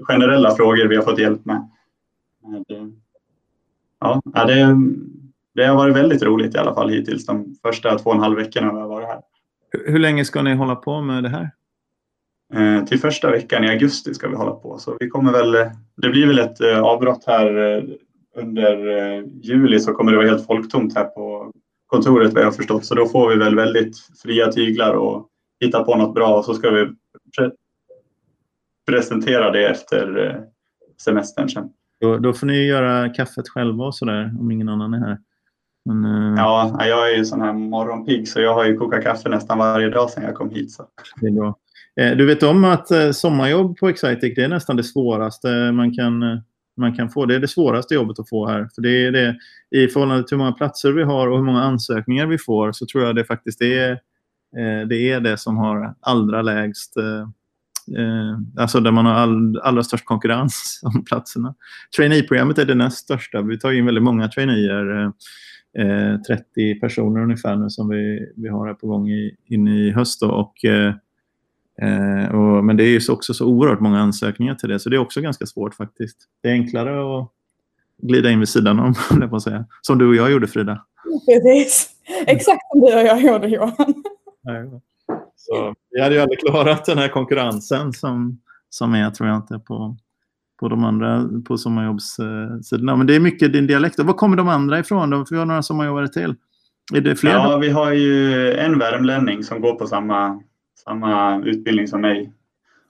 generella 0.02 0.56
frågor 0.56 0.88
vi 0.88 0.96
har 0.96 1.04
fått 1.04 1.20
hjälp 1.20 1.46
med. 1.46 1.70
Ja, 4.00 4.22
det, 4.34 4.78
det 5.56 5.66
har 5.66 5.76
varit 5.76 5.96
väldigt 5.96 6.24
roligt 6.24 6.56
i 6.56 6.58
alla 6.58 6.74
fall 6.74 6.90
hittills 6.90 7.26
de 7.26 7.56
första 7.62 7.98
två 7.98 8.10
och 8.10 8.16
en 8.16 8.22
halv 8.22 8.36
veckorna 8.36 8.74
vi 8.74 8.80
har 8.80 8.88
varit 8.88 9.08
här. 9.08 9.22
Hur 9.72 10.00
länge 10.00 10.26
ska 10.26 10.42
ni 10.42 10.54
hålla 10.54 10.76
på 10.76 11.02
med 11.02 11.24
det 11.24 11.30
här? 11.30 11.52
Eh, 12.54 12.86
till 12.86 13.00
första 13.00 13.32
veckan 13.32 13.64
i 13.64 13.70
augusti 13.70 14.14
ska 14.14 14.28
vi 14.30 14.36
hålla 14.36 14.52
på. 14.52 14.78
Så 14.78 14.98
vi 15.00 15.10
kommer 15.10 15.32
väl, 15.32 15.52
det 15.96 16.10
blir 16.10 16.28
väl 16.28 16.40
ett 16.40 16.62
eh, 16.62 16.80
avbrott 16.80 17.24
här 17.28 17.78
eh, 17.78 17.84
under 18.36 18.78
juli 19.42 19.80
så 19.80 19.94
kommer 19.94 20.12
det 20.12 20.18
vara 20.18 20.28
helt 20.28 20.46
folktomt 20.46 20.96
här 20.96 21.06
på 21.06 21.52
kontoret 21.88 22.34
vad 22.34 22.42
jag 22.42 22.48
har 22.48 22.52
förstått. 22.52 22.86
Så 22.86 22.96
då 22.96 23.06
får 23.06 23.30
vi 23.30 23.36
väl 23.36 23.56
väldigt 23.56 23.98
fria 24.24 24.52
tyglar 24.52 24.94
och 24.94 25.28
hitta 25.60 25.84
på 25.84 25.96
något 25.96 26.16
bra 26.16 26.38
och 26.38 26.46
så 26.46 26.54
ska 26.54 26.70
vi 26.70 26.88
presentera 28.90 29.52
det 29.52 29.68
efter 29.68 30.38
semestern 31.04 31.50
sen. 31.50 31.70
Då, 32.02 32.18
då 32.18 32.34
får 32.34 32.48
ni 32.48 32.66
göra 32.66 33.10
kaffet 33.10 33.50
själva 33.50 33.84
och 33.84 33.96
sådär 33.96 34.36
om 34.40 34.52
ingen 34.52 34.70
annan 34.70 34.94
är 34.94 35.00
här. 35.00 35.18
Men, 35.86 36.06
uh... 36.06 36.36
Ja, 36.38 36.86
jag 36.86 37.12
är 37.12 37.18
ju 37.18 37.26
sån 37.26 37.42
här 37.42 37.54
morgonpigg 37.54 38.28
så 38.28 38.42
jag 38.42 38.54
har 38.54 38.66
ju 38.66 38.78
kokat 38.78 39.04
kaffe 39.04 39.30
nästan 39.30 39.58
varje 39.58 39.90
dag 39.90 40.10
sedan 40.10 40.24
jag 40.24 40.36
kom 40.36 40.50
hit. 40.50 40.72
Så. 40.72 40.86
Det 41.22 41.28
är 41.28 41.32
bra. 41.32 41.58
Eh, 42.02 42.18
du 42.18 42.26
vet 42.26 42.44
om 42.44 42.64
att 42.64 42.92
eh, 42.92 43.12
sommarjobb 43.12 43.78
på 43.78 43.90
Excitec 43.90 44.36
det 44.36 44.44
är 44.44 44.48
nästan 44.48 44.76
det 44.76 44.84
svåraste 44.84 45.72
man 45.72 45.94
kan, 45.94 46.42
man 46.78 46.96
kan 46.96 47.10
få. 47.10 47.26
Det 47.26 47.36
är 47.36 47.40
det 47.40 47.48
svåraste 47.48 47.94
jobbet 47.94 48.20
att 48.20 48.30
få 48.30 48.48
här. 48.48 48.70
För 48.76 48.82
det 48.82 49.06
är 49.06 49.12
det, 49.12 49.36
I 49.72 49.88
förhållande 49.88 50.28
till 50.28 50.38
hur 50.38 50.44
många 50.44 50.52
platser 50.52 50.92
vi 50.92 51.04
har 51.04 51.28
och 51.28 51.38
hur 51.38 51.46
många 51.46 51.62
ansökningar 51.62 52.26
vi 52.26 52.38
får 52.38 52.72
så 52.72 52.86
tror 52.86 53.04
jag 53.04 53.16
det 53.16 53.26
faktiskt 53.26 53.62
är 53.62 54.00
det, 54.88 55.12
är 55.12 55.20
det 55.20 55.38
som 55.38 55.58
har 55.58 55.96
allra 56.00 56.42
lägst 56.42 56.94
Eh, 57.98 58.62
alltså 58.62 58.80
där 58.80 58.92
man 58.92 59.06
har 59.06 59.14
all, 59.14 59.60
allra 59.60 59.84
störst 59.84 60.06
konkurrens 60.06 60.82
om 60.96 61.06
platserna. 61.06 61.56
Trainee-programmet 61.98 62.58
är 62.58 62.66
det 62.66 62.76
näst 62.76 62.98
största. 62.98 63.42
Vi 63.42 63.60
tar 63.60 63.72
in 63.72 63.86
väldigt 63.86 64.04
många 64.04 64.28
traineer. 64.28 65.12
Eh, 65.78 66.22
30 66.22 66.80
personer 66.80 67.22
ungefär 67.22 67.56
nu 67.56 67.70
som 67.70 67.90
vi, 67.90 68.32
vi 68.36 68.50
har 68.50 68.68
här 68.68 68.74
på 68.74 68.88
gång 68.88 69.10
i, 69.10 69.36
in 69.46 69.68
i 69.68 69.92
höst. 69.92 70.22
Då, 70.22 70.28
och, 70.28 70.66
eh, 70.66 70.94
Eh, 71.82 72.36
och, 72.36 72.66
men 72.66 72.78
det 72.78 72.84
är 72.84 72.88
ju 72.88 73.12
också 73.14 73.34
så 73.34 73.46
oerhört 73.46 73.80
många 73.80 74.00
ansökningar 74.00 74.56
till 74.56 74.70
det, 74.70 74.80
så 74.80 74.90
det 74.90 74.96
är 74.96 75.00
också 75.00 75.22
ganska 75.22 75.46
svårt 75.46 75.76
faktiskt. 75.76 76.18
Det 76.42 76.50
är 76.50 76.54
enklare 76.54 77.20
att 77.20 77.32
glida 78.02 78.32
in 78.32 78.40
vid 78.40 78.50
sidan 78.50 78.80
om, 78.80 78.94
på 79.30 79.36
att 79.36 79.44
säga. 79.44 79.66
Som 79.82 79.98
du 79.98 80.08
och 80.08 80.16
jag 80.16 80.32
gjorde, 80.32 80.48
Frida. 80.48 80.86
Precis. 81.26 81.90
Exakt 82.28 82.62
som 82.72 82.82
du 82.82 82.86
och 82.86 83.02
jag 83.02 83.22
gjorde, 83.22 83.48
Johan. 83.48 84.04
Så 85.40 85.76
vi 85.92 86.02
hade 86.02 86.16
ju 86.16 86.22
aldrig 86.22 86.40
klarat 86.40 86.86
den 86.86 86.98
här 86.98 87.08
konkurrensen 87.08 87.94
som, 87.94 88.40
som 88.70 88.94
är, 88.94 89.12
tror 89.12 89.30
jag 89.30 89.38
inte, 89.38 89.60
på, 89.60 89.98
på 90.60 90.68
de 90.68 90.84
andra 90.84 91.30
på 91.48 91.58
sommarjobbssidorna. 91.58 92.96
Men 92.96 93.08
det 93.08 93.16
är 93.16 93.20
mycket 93.20 93.54
din 93.54 93.68
dialekt. 93.68 94.00
Var 94.00 94.14
kommer 94.14 94.38
de 94.38 94.48
andra 94.48 94.80
ifrån? 94.80 95.26
För 95.26 95.36
vi 95.36 95.40
har 95.40 95.46
några 95.46 95.64
sommarjobbare 95.64 96.08
till. 96.08 96.36
Är 96.94 97.02
det 97.02 97.16
fler? 97.16 97.32
Ja, 97.32 97.58
vi 97.58 97.70
har 97.70 97.92
ju 97.92 98.54
en 98.54 98.80
värmlänning 98.80 99.44
som 99.44 99.62
går 99.62 99.76
på 99.76 99.88
samma, 99.88 100.42
samma 100.86 101.44
utbildning 101.46 101.88
som 101.88 102.02
mig. 102.02 102.34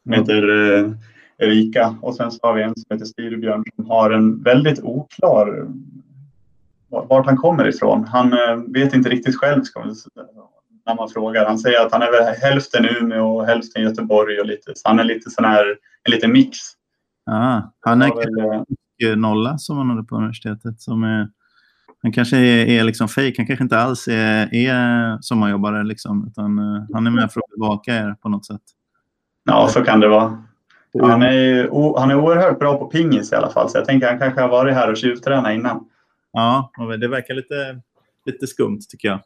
Som 0.03 0.13
heter 0.13 0.73
eh, 0.77 0.91
Erika. 1.38 1.95
Och 2.01 2.15
sen 2.15 2.31
så 2.31 2.39
har 2.41 2.53
vi 2.53 2.63
en 2.63 2.75
som 2.75 2.85
heter 2.89 3.05
Styrbjörn 3.05 3.63
som 3.75 3.89
har 3.89 4.12
en 4.12 4.43
väldigt 4.43 4.83
oklar 4.83 5.67
vart 6.89 7.25
han 7.25 7.38
kommer 7.38 7.67
ifrån. 7.67 8.03
Han 8.03 8.33
eh, 8.33 8.55
vet 8.67 8.93
inte 8.93 9.09
riktigt 9.09 9.35
själv 9.35 9.63
ska 9.63 9.79
man 9.79 9.95
säga, 9.95 10.25
när 10.89 10.95
man 10.95 11.10
frågar. 11.10 11.45
Han 11.45 11.60
säger 11.60 11.86
att 11.86 11.91
han 11.91 12.02
är 12.02 12.12
väl 12.12 12.36
hälften 12.41 12.86
Umeå 12.86 13.38
och 13.38 13.45
hälften 13.45 13.84
Göteborg 13.84 14.39
och 14.39 14.45
lite, 14.45 14.71
så 14.75 14.89
han 14.89 14.99
är 14.99 15.04
lite 15.04 15.30
sån 15.30 15.45
här, 15.45 15.65
en 16.04 16.12
liten 16.12 16.32
mix. 16.32 16.58
Ah, 17.32 17.62
han 17.80 18.02
är 18.02 18.15
väl, 18.15 18.63
eh, 19.04 19.17
nolla 19.17 19.58
som 19.58 19.78
han 19.78 19.89
hade 19.89 20.04
på 20.04 20.15
universitetet. 20.15 20.82
Som 20.82 21.04
är, 21.04 21.30
han 22.02 22.12
kanske 22.12 22.38
är, 22.38 22.65
är 22.65 22.84
liksom 22.84 23.08
fake. 23.08 23.34
Han 23.38 23.47
kanske 23.47 23.63
inte 23.63 23.80
alls 23.80 24.08
är, 24.08 24.56
är 24.56 25.17
sommarjobbare. 25.21 25.84
Liksom, 25.84 26.28
utan, 26.28 26.60
uh, 26.60 26.86
han 26.93 27.08
är 27.08 27.12
med 27.12 27.32
för 27.32 27.39
att 27.39 27.60
bevaka 27.60 27.95
er 27.95 28.15
på 28.21 28.30
något 28.30 28.45
sätt. 28.45 28.62
Ja, 29.43 29.67
så 29.67 29.84
kan 29.84 29.99
det 29.99 30.08
vara. 30.08 30.43
Han 31.02 31.21
är, 31.21 31.69
han 31.99 32.12
är 32.12 32.15
oerhört 32.15 32.60
bra 32.60 32.78
på 32.78 32.86
pingis 32.86 33.32
i 33.32 33.36
alla 33.36 33.49
fall. 33.49 33.69
Så 33.69 33.78
jag 33.78 33.86
tänker 33.86 34.08
att 34.08 34.12
han 34.12 34.19
kanske 34.19 34.41
har 34.41 34.49
varit 34.49 34.75
här 34.75 34.91
och 34.91 34.97
tjuvtränat 34.97 35.54
innan. 35.54 35.86
Ja, 36.34 36.71
det 36.99 37.08
verkar 37.08 37.34
lite, 37.34 37.82
lite 38.25 38.47
skumt 38.47 38.80
tycker 38.89 39.08
jag. 39.08 39.19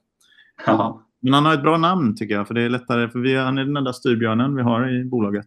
Ja. 0.66 1.02
Men 1.24 1.34
han 1.34 1.46
har 1.46 1.54
ett 1.54 1.62
bra 1.62 1.78
namn 1.78 2.16
tycker 2.16 2.36
jag. 2.36 2.48
För 2.48 2.54
det 2.54 2.62
är 2.62 2.70
lättare. 2.70 3.10
För 3.10 3.20
vi, 3.20 3.36
han 3.36 3.58
är 3.58 3.66
den 3.66 3.78
enda 3.78 3.94
styrbjörnen 3.94 4.56
vi 4.56 4.62
har 4.62 4.90
i 4.90 5.06
bolaget. 5.06 5.46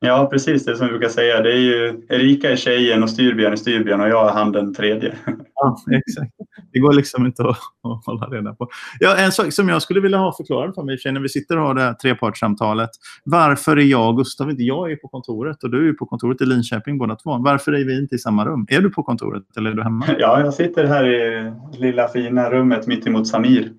Ja, 0.00 0.28
precis 0.32 0.64
det 0.64 0.76
som 0.76 0.86
vi 0.86 0.92
brukar 0.92 1.08
säga. 1.08 1.40
Det 1.40 1.52
är 1.52 1.58
ju 1.58 2.02
Erika 2.08 2.50
är 2.50 2.56
tjejen 2.56 3.02
och 3.02 3.10
Styrbjörn 3.10 3.52
är 3.52 3.56
Styrbjörn 3.56 4.00
och 4.00 4.08
jag 4.08 4.28
är 4.28 4.32
han 4.32 4.52
den 4.52 4.74
tredje. 4.74 5.14
Ja, 5.54 5.76
exakt. 5.90 6.32
Det 6.72 6.78
går 6.78 6.92
liksom 6.92 7.26
inte 7.26 7.42
att, 7.42 7.58
att 7.82 8.06
hålla 8.06 8.26
reda 8.26 8.54
på. 8.54 8.68
Ja, 9.00 9.16
en 9.16 9.32
sak 9.32 9.52
som 9.52 9.68
jag 9.68 9.82
skulle 9.82 10.00
vilja 10.00 10.18
ha 10.18 10.36
förklarad 10.36 10.74
för 10.74 10.82
mig 10.82 10.98
när 11.04 11.20
vi 11.20 11.28
sitter 11.28 11.58
och 11.58 11.66
har 11.66 11.74
det 11.74 11.80
här 11.80 11.94
trepartssamtalet. 11.94 12.90
Varför 13.24 13.76
är 13.76 13.84
jag 13.84 14.08
och 14.08 14.16
Gustav 14.16 14.50
inte... 14.50 14.62
Jag 14.62 14.92
är 14.92 14.96
på 14.96 15.08
kontoret 15.08 15.64
och 15.64 15.70
du 15.70 15.88
är 15.88 15.92
på 15.92 16.06
kontoret 16.06 16.40
i 16.40 16.46
Linköping 16.46 16.98
båda 16.98 17.16
två. 17.16 17.38
Varför 17.38 17.72
är 17.72 17.84
vi 17.84 17.98
inte 17.98 18.14
i 18.14 18.18
samma 18.18 18.44
rum? 18.44 18.66
Är 18.68 18.80
du 18.80 18.90
på 18.90 19.02
kontoret 19.02 19.56
eller 19.56 19.70
är 19.70 19.74
du 19.74 19.82
hemma? 19.82 20.06
Ja, 20.18 20.40
jag 20.40 20.54
sitter 20.54 20.84
här 20.84 21.06
i 21.06 21.52
lilla 21.78 22.08
fina 22.08 22.50
rummet 22.50 22.86
mitt 22.86 23.06
emot 23.06 23.26
Samir. 23.26 23.72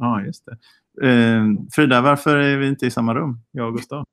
Ja, 0.00 0.22
just 0.22 0.46
det. 0.46 0.56
Eh, 1.08 1.44
Frida, 1.72 2.00
varför 2.00 2.36
är 2.36 2.56
vi 2.56 2.68
inte 2.68 2.86
i 2.86 2.90
samma 2.90 3.14
rum, 3.14 3.40
jag 3.50 3.68
och 3.68 3.76
Gustav? 3.76 4.04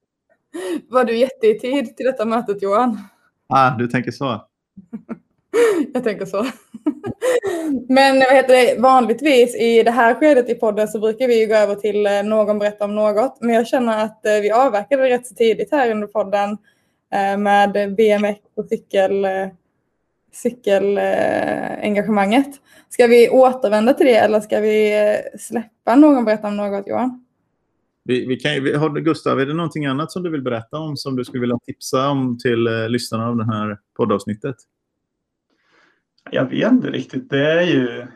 Var 0.89 1.05
du 1.05 1.17
jätte 1.17 1.47
i 1.47 1.59
tid 1.59 1.97
till 1.97 2.05
detta 2.05 2.25
mötet 2.25 2.61
Johan? 2.61 2.99
Ah, 3.47 3.77
du 3.77 3.87
tänker 3.87 4.11
så. 4.11 4.45
Jag 5.93 6.03
tänker 6.03 6.25
så. 6.25 6.45
Men 7.89 8.19
vad 8.19 8.33
heter 8.33 8.53
det, 8.53 8.81
vanligtvis 8.81 9.55
i 9.55 9.83
det 9.83 9.91
här 9.91 10.15
skedet 10.15 10.49
i 10.49 10.55
podden 10.55 10.87
så 10.87 10.99
brukar 10.99 11.27
vi 11.27 11.45
gå 11.45 11.55
över 11.55 11.75
till 11.75 12.05
eh, 12.05 12.23
någon 12.23 12.59
berättar 12.59 12.85
om 12.85 12.95
något. 12.95 13.37
Men 13.41 13.55
jag 13.55 13.67
känner 13.67 14.05
att 14.05 14.25
eh, 14.25 14.33
vi 14.41 14.51
avverkade 14.51 15.09
rätt 15.09 15.27
så 15.27 15.35
tidigt 15.35 15.71
här 15.71 15.91
under 15.91 16.07
podden 16.07 16.57
eh, 17.13 17.37
med 17.37 17.95
BMX 17.95 18.39
och 18.55 18.65
cykel, 18.65 19.25
cykelengagemanget. 20.43 22.47
Ska 22.89 23.07
vi 23.07 23.29
återvända 23.29 23.93
till 23.93 24.05
det 24.05 24.15
eller 24.15 24.39
ska 24.39 24.59
vi 24.59 24.93
släppa 25.39 25.95
någon 25.95 26.25
berättar 26.25 26.47
om 26.47 26.57
något 26.57 26.87
Johan? 26.87 27.25
Vi, 28.03 28.25
vi 28.25 28.35
kan, 28.35 28.63
vi, 28.63 28.73
har, 28.73 28.99
Gustav, 28.99 29.39
är 29.39 29.45
det 29.45 29.53
någonting 29.53 29.85
annat 29.85 30.11
som 30.11 30.23
du 30.23 30.29
vill 30.29 30.41
berätta 30.41 30.77
om 30.77 30.97
som 30.97 31.15
du 31.15 31.25
skulle 31.25 31.41
vilja 31.41 31.59
tipsa 31.65 32.09
om 32.09 32.37
till 32.37 32.67
eh, 32.67 32.89
lyssnarna 32.89 33.27
av 33.27 33.37
det 33.37 33.45
här 33.45 33.77
poddavsnittet? 33.97 34.55
Jag 36.31 36.45
vet 36.45 36.71
inte 36.71 36.89
riktigt. 36.89 37.29
Det 37.29 37.51
är 37.51 37.61
ju... 37.61 38.07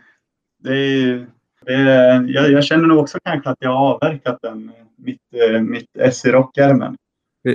Det 0.63 0.75
är, 0.75 1.27
det 1.65 1.73
är, 1.73 2.25
jag, 2.27 2.51
jag, 2.51 2.63
känner 2.63 2.87
nog 2.87 2.99
också 2.99 3.17
kanske 3.23 3.49
att 3.49 3.57
jag 3.59 3.69
har 3.69 3.93
avverkat 3.93 4.39
den, 4.41 4.71
mitt, 4.95 5.21
eh, 5.49 5.61
mitt 5.61 5.89
S 5.99 6.25
i 6.25 6.31
rockärmen. 6.31 6.97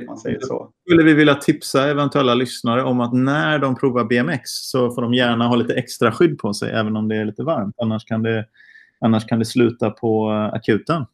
Man 0.06 0.18
säger 0.18 0.40
så. 0.40 0.70
Skulle 0.86 1.02
vi 1.02 1.14
vilja 1.14 1.34
tipsa 1.34 1.88
eventuella 1.88 2.34
lyssnare 2.34 2.82
om 2.82 3.00
att 3.00 3.12
när 3.12 3.58
de 3.58 3.76
provar 3.76 4.04
BMX 4.04 4.40
så 4.44 4.90
får 4.90 5.02
de 5.02 5.14
gärna 5.14 5.48
ha 5.48 5.56
lite 5.56 5.74
extra 5.74 6.12
skydd 6.12 6.38
på 6.38 6.54
sig 6.54 6.70
även 6.70 6.96
om 6.96 7.08
det 7.08 7.16
är 7.16 7.24
lite 7.24 7.42
varmt. 7.42 7.74
Annars 7.82 8.04
kan 8.04 8.22
det, 8.22 8.46
annars 9.00 9.26
kan 9.26 9.38
det 9.38 9.44
sluta 9.44 9.90
på 9.90 10.30
eh, 10.30 10.54
akuten. 10.54 11.06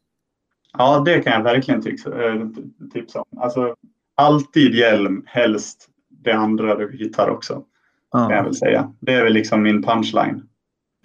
Ja, 0.77 1.03
det 1.05 1.19
kan 1.19 1.33
jag 1.33 1.43
verkligen 1.43 1.81
eh, 1.87 2.47
tipsa 2.93 3.21
om. 3.21 3.39
Alltså, 3.39 3.75
alltid 4.15 4.75
hjälm, 4.75 5.23
helst 5.25 5.89
det 6.09 6.31
andra 6.31 6.75
du 6.75 6.97
hittar 6.97 7.29
också. 7.29 7.63
Ja. 8.11 8.27
Kan 8.27 8.37
jag 8.37 8.43
väl 8.43 8.55
säga. 8.55 8.93
Det 8.99 9.13
är 9.13 9.23
väl 9.23 9.33
liksom 9.33 9.63
min 9.63 9.83
punchline. 9.83 10.43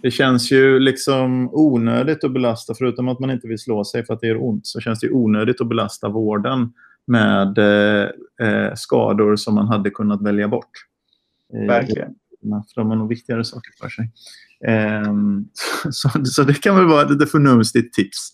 Det 0.02 0.10
känns 0.10 0.52
ju 0.52 0.78
liksom 0.78 1.48
onödigt 1.52 2.24
att 2.24 2.32
belasta, 2.32 2.74
förutom 2.74 3.08
att 3.08 3.18
man 3.18 3.30
inte 3.30 3.48
vill 3.48 3.58
slå 3.58 3.84
sig 3.84 4.06
för 4.06 4.14
att 4.14 4.20
det 4.20 4.26
gör 4.26 4.42
ont, 4.42 4.66
så 4.66 4.80
känns 4.80 5.00
det 5.00 5.10
onödigt 5.10 5.60
att 5.60 5.68
belasta 5.68 6.08
vården 6.08 6.72
med 7.08 7.58
eh, 7.58 8.08
eh 8.40 8.74
skador 8.74 9.36
som 9.36 9.54
man 9.54 9.68
hade 9.68 9.90
kunnat 9.90 10.22
välja 10.22 10.48
bort. 10.48 10.70
Verkligen. 11.52 12.14
För 12.40 12.80
de 12.80 12.90
har 12.90 12.96
nog 12.96 13.08
viktigare 13.08 13.44
saker 13.44 13.72
för 13.80 13.88
sig. 13.88 14.10
Eh, 14.64 15.12
så, 15.90 16.10
så, 16.24 16.42
det 16.42 16.54
kan 16.54 16.76
väl 16.76 16.86
vara 16.86 17.02
ett 17.02 17.10
lite 17.10 17.26
förnumstigt 17.26 17.94
tips. 17.94 18.32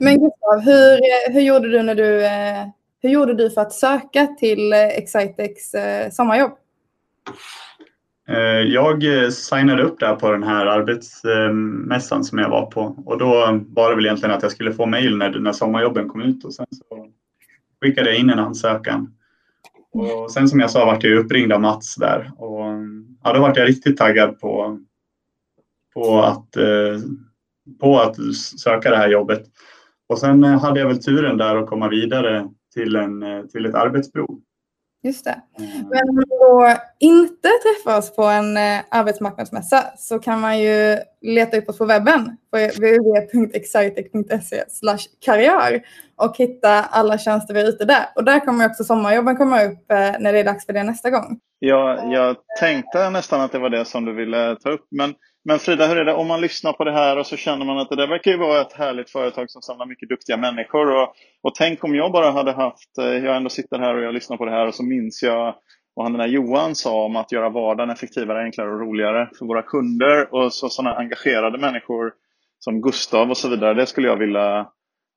Men 0.00 0.14
Gustav, 0.14 0.60
hur, 0.64 1.32
hur, 1.32 1.40
gjorde 1.40 1.68
du 1.68 1.82
när 1.82 1.94
du, 1.94 2.24
eh, 2.24 2.66
hur 3.02 3.10
gjorde 3.10 3.34
du 3.34 3.50
för 3.50 3.60
att 3.60 3.72
söka 3.72 4.26
till 4.26 4.72
eh, 4.72 4.86
Excitex 4.86 5.74
eh, 5.74 6.10
sommarjobb? 6.10 6.52
Jag 8.66 9.32
signade 9.32 9.82
upp 9.82 10.00
där 10.00 10.14
på 10.14 10.30
den 10.30 10.42
här 10.42 10.66
arbetsmässan 10.66 12.24
som 12.24 12.38
jag 12.38 12.48
var 12.48 12.66
på 12.66 13.02
och 13.06 13.18
då 13.18 13.60
var 13.68 13.90
det 13.90 13.96
väl 13.96 14.06
egentligen 14.06 14.34
att 14.34 14.42
jag 14.42 14.52
skulle 14.52 14.72
få 14.72 14.86
mejl 14.86 15.16
när, 15.16 15.38
när 15.38 15.52
sommarjobben 15.52 16.08
kom 16.08 16.22
ut 16.22 16.44
och 16.44 16.54
sen 16.54 16.66
så 16.70 17.06
skickade 17.82 18.10
jag 18.10 18.18
in 18.18 18.30
en 18.30 18.38
ansökan. 18.38 19.14
Och 19.92 20.30
sen 20.30 20.48
som 20.48 20.60
jag 20.60 20.70
sa 20.70 20.84
vart 20.84 21.04
jag 21.04 21.18
uppringd 21.18 21.52
av 21.52 21.60
Mats 21.60 21.94
där 21.94 22.32
och 22.36 22.64
ja, 23.22 23.32
då 23.32 23.40
vart 23.40 23.56
jag 23.56 23.68
riktigt 23.68 23.96
taggad 23.96 24.40
på, 24.40 24.78
på 25.94 26.22
att 26.22 26.56
eh, 26.56 26.98
på 27.80 28.00
att 28.00 28.16
söka 28.58 28.90
det 28.90 28.96
här 28.96 29.08
jobbet. 29.08 29.42
Och 30.08 30.18
sen 30.18 30.44
eh, 30.44 30.60
hade 30.60 30.80
jag 30.80 30.88
väl 30.88 31.02
turen 31.02 31.36
där 31.36 31.56
att 31.56 31.68
komma 31.68 31.88
vidare 31.88 32.48
till, 32.74 32.96
en, 32.96 33.22
eh, 33.22 33.42
till 33.42 33.66
ett 33.66 33.74
arbetsprov. 33.74 34.40
Just 35.02 35.24
det. 35.24 35.42
Mm. 35.58 35.88
Men 35.88 36.08
om 36.08 36.14
man 36.14 36.24
då 36.28 36.76
inte 36.98 37.48
träffas 37.48 38.16
på 38.16 38.22
en 38.22 38.56
eh, 38.56 38.80
arbetsmarknadsmässa 38.90 39.84
så 39.96 40.18
kan 40.18 40.40
man 40.40 40.58
ju 40.58 40.98
leta 41.20 41.56
upp 41.56 41.68
oss 41.68 41.78
på 41.78 41.84
webben 41.84 42.36
på 42.50 42.56
www.excitec.se 42.56 44.64
karriär 45.20 45.82
och 46.16 46.36
hitta 46.36 46.68
alla 46.68 47.18
tjänster 47.18 47.54
vi 47.54 47.60
är 47.60 47.68
ute 47.68 47.84
där. 47.84 48.06
Och 48.14 48.24
där 48.24 48.40
kommer 48.40 48.66
också 48.66 48.84
sommarjobben 48.84 49.36
komma 49.36 49.64
upp 49.64 49.84
när 49.88 50.32
det 50.32 50.38
är 50.38 50.44
dags 50.44 50.66
för 50.66 50.72
det 50.72 50.82
nästa 50.82 51.10
gång. 51.10 51.38
Ja, 51.58 52.12
jag 52.12 52.36
tänkte 52.60 53.10
nästan 53.10 53.40
att 53.40 53.52
det 53.52 53.58
var 53.58 53.70
det 53.70 53.84
som 53.84 54.04
du 54.04 54.14
ville 54.14 54.56
ta 54.56 54.70
upp. 54.70 54.86
Men 54.90 55.14
men 55.44 55.58
Frida, 55.58 55.86
hur 55.86 55.96
är 55.96 56.04
det 56.04 56.14
om 56.14 56.26
man 56.26 56.40
lyssnar 56.40 56.72
på 56.72 56.84
det 56.84 56.92
här 56.92 57.18
och 57.18 57.26
så 57.26 57.36
känner 57.36 57.64
man 57.64 57.78
att 57.78 57.88
det 57.88 57.96
där 57.96 58.06
verkar 58.06 58.30
ju 58.30 58.36
vara 58.36 58.60
ett 58.60 58.72
härligt 58.72 59.10
företag 59.10 59.50
som 59.50 59.62
samlar 59.62 59.86
mycket 59.86 60.08
duktiga 60.08 60.36
människor. 60.36 61.02
Och, 61.02 61.14
och 61.42 61.54
tänk 61.54 61.84
om 61.84 61.94
jag 61.94 62.12
bara 62.12 62.30
hade 62.30 62.52
haft, 62.52 62.98
eh, 62.98 63.04
jag 63.04 63.36
ändå 63.36 63.50
sitter 63.50 63.78
här 63.78 63.94
och 63.94 64.02
jag 64.02 64.14
lyssnar 64.14 64.36
på 64.36 64.44
det 64.44 64.50
här 64.50 64.66
och 64.66 64.74
så 64.74 64.82
minns 64.82 65.22
jag 65.22 65.54
vad 65.94 66.06
han 66.06 66.12
den 66.12 66.20
där 66.20 66.34
Johan 66.34 66.74
sa 66.74 67.04
om 67.04 67.16
att 67.16 67.32
göra 67.32 67.48
vardagen 67.48 67.90
effektivare, 67.90 68.44
enklare 68.44 68.70
och 68.70 68.80
roligare 68.80 69.30
för 69.38 69.46
våra 69.46 69.62
kunder 69.62 70.34
och 70.34 70.52
så 70.52 70.68
sådana 70.68 70.96
engagerade 70.96 71.58
människor 71.58 72.12
som 72.58 72.80
Gustav 72.80 73.30
och 73.30 73.36
så 73.36 73.48
vidare. 73.48 73.74
Det 73.74 73.86
skulle 73.86 74.08
jag 74.08 74.16
vilja 74.16 74.66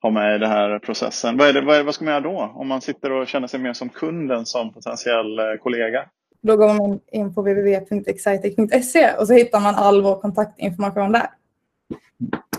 ha 0.01 0.09
med 0.09 0.35
i 0.35 0.39
den 0.39 0.49
här 0.49 0.79
processen. 0.79 1.37
Vad, 1.37 1.47
är 1.47 1.53
det, 1.53 1.61
vad, 1.61 1.75
är 1.75 1.79
det, 1.79 1.85
vad 1.85 1.95
ska 1.95 2.05
man 2.05 2.13
göra 2.13 2.23
då? 2.23 2.53
Om 2.55 2.67
man 2.67 2.81
sitter 2.81 3.11
och 3.11 3.27
känner 3.27 3.47
sig 3.47 3.59
mer 3.59 3.73
som 3.73 3.89
kunden 3.89 4.45
som 4.45 4.73
potentiell 4.73 5.39
eh, 5.39 5.45
kollega? 5.59 6.05
Då 6.45 6.57
går 6.57 6.73
man 6.73 6.99
in 7.11 7.33
på 7.33 7.41
www.excitec.se 7.41 9.11
och 9.19 9.27
så 9.27 9.33
hittar 9.33 9.59
man 9.59 9.75
all 9.75 10.01
vår 10.01 10.21
kontaktinformation 10.21 11.11
där. 11.11 11.27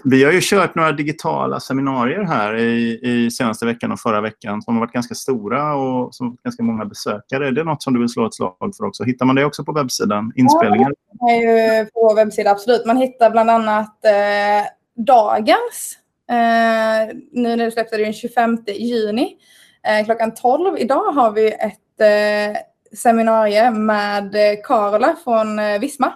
Vi 0.05 0.25
har 0.25 0.33
ju 0.33 0.41
kört 0.43 0.75
några 0.75 0.93
digitala 0.93 1.61
seminarier 1.61 2.23
här 2.25 2.57
i, 2.57 3.01
i 3.03 3.31
senaste 3.31 3.67
veckan 3.67 3.93
och 3.93 4.01
förra 4.01 4.21
veckan 4.21 4.63
som 4.63 4.75
har 4.75 4.81
varit 4.81 4.93
ganska 4.93 5.15
stora 5.15 5.75
och 5.75 6.15
som 6.15 6.27
har 6.27 6.37
ganska 6.45 6.63
många 6.63 6.85
besökare. 6.85 7.51
Det 7.51 7.61
är 7.61 7.65
något 7.65 7.83
som 7.83 7.95
du 7.95 8.01
vill 8.01 8.09
slå 8.09 8.27
ett 8.27 8.35
slag 8.35 8.57
för 8.77 8.85
också. 8.85 9.05
Hittar 9.05 9.27
man 9.27 9.37
det 9.37 9.45
också 9.45 9.65
på 9.65 9.73
webbsidan? 9.73 10.33
Inspelningar? 10.37 10.93
Ja, 11.11 11.27
det 11.27 11.33
är 11.33 11.79
ju 11.79 11.87
på 11.87 12.15
webbsidan, 12.15 12.53
absolut. 12.53 12.87
Man 12.87 12.97
hittar 12.97 13.31
bland 13.31 13.51
annat 13.51 14.05
eh, 14.05 15.03
dagens 15.05 15.99
Eh, 16.31 17.17
nu 17.33 17.57
när 17.57 17.65
det 17.65 17.71
släpps 17.71 17.93
är 17.93 17.99
det 17.99 18.05
den 18.05 18.13
25 18.13 18.59
juni. 18.67 19.37
Eh, 19.83 20.05
klockan 20.05 20.35
12 20.35 20.79
idag 20.79 21.13
har 21.13 21.31
vi 21.31 21.53
ett 21.53 22.01
eh, 22.01 22.61
seminarium 22.97 23.87
med 23.87 24.35
eh, 24.35 24.63
Carola 24.65 25.17
från 25.25 25.59
eh, 25.59 25.81
Visma 25.81 26.15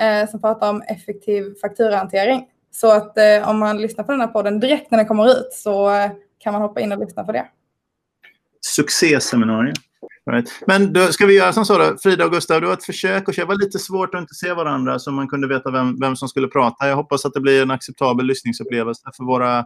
eh, 0.00 0.30
som 0.30 0.40
pratar 0.40 0.70
om 0.70 0.82
effektiv 0.82 1.54
fakturahantering. 1.60 2.46
Så 2.72 2.92
att 2.92 3.16
om 3.46 3.58
man 3.58 3.82
lyssnar 3.82 4.04
på 4.04 4.12
den 4.12 4.20
här 4.20 4.28
podden 4.28 4.60
direkt 4.60 4.90
när 4.90 4.98
den 4.98 5.06
kommer 5.06 5.30
ut 5.30 5.48
så 5.52 5.90
kan 6.38 6.52
man 6.52 6.62
hoppa 6.62 6.80
in 6.80 6.92
och 6.92 6.98
lyssna 6.98 7.24
på 7.24 7.32
det. 7.32 7.46
Succéseminarium. 8.60 9.74
Right. 10.30 10.62
Men 10.66 10.92
då 10.92 11.06
ska 11.06 11.26
vi 11.26 11.36
göra 11.36 11.52
som 11.52 11.64
så 11.64 11.78
då. 11.78 11.96
Frida 12.02 12.24
och 12.24 12.32
Gustav, 12.32 12.60
du 12.60 12.66
har 12.66 12.74
ett 12.74 12.84
försök 12.84 13.28
att 13.28 13.34
köra. 13.34 13.44
det 13.44 13.48
var 13.48 13.64
lite 13.64 13.78
svårt 13.78 14.14
att 14.14 14.20
inte 14.20 14.34
se 14.34 14.52
varandra 14.52 14.98
så 14.98 15.10
man 15.10 15.28
kunde 15.28 15.48
veta 15.48 15.70
vem, 15.70 16.00
vem 16.00 16.16
som 16.16 16.28
skulle 16.28 16.48
prata. 16.48 16.88
Jag 16.88 16.96
hoppas 16.96 17.24
att 17.24 17.34
det 17.34 17.40
blir 17.40 17.62
en 17.62 17.70
acceptabel 17.70 18.26
lyssningsupplevelse 18.26 19.02
för 19.16 19.24
våra 19.24 19.64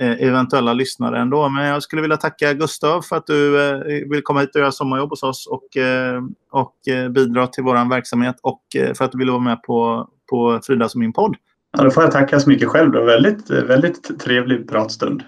eventuella 0.00 0.72
lyssnare 0.72 1.20
ändå. 1.20 1.48
Men 1.48 1.64
jag 1.64 1.82
skulle 1.82 2.02
vilja 2.02 2.16
tacka 2.16 2.52
Gustav 2.52 3.02
för 3.02 3.16
att 3.16 3.26
du 3.26 3.70
eh, 3.70 4.08
vill 4.10 4.22
komma 4.22 4.40
hit 4.40 4.54
och 4.54 4.60
göra 4.60 4.72
sommarjobb 4.72 5.10
hos 5.10 5.22
oss 5.22 5.46
och, 5.46 5.76
eh, 5.76 6.22
och 6.50 6.88
eh, 6.88 7.08
bidra 7.08 7.46
till 7.46 7.64
vår 7.64 7.90
verksamhet 7.90 8.36
och 8.42 8.62
eh, 8.76 8.94
för 8.94 9.04
att 9.04 9.12
du 9.12 9.18
ville 9.18 9.32
vara 9.32 9.42
med 9.42 9.62
på, 9.62 10.08
på 10.30 10.60
Fridas 10.66 10.94
och 10.94 11.00
min 11.00 11.12
podd. 11.12 11.36
Ja, 11.72 11.84
då 11.84 11.90
får 11.90 12.02
jag 12.02 12.12
tacka 12.12 12.40
så 12.40 12.48
mycket 12.48 12.68
själv. 12.68 12.92
Det 12.92 12.98
var 12.98 13.06
väldigt, 13.06 13.50
väldigt 13.50 14.20
trevlig 14.20 14.68
pratstund. 14.68 15.22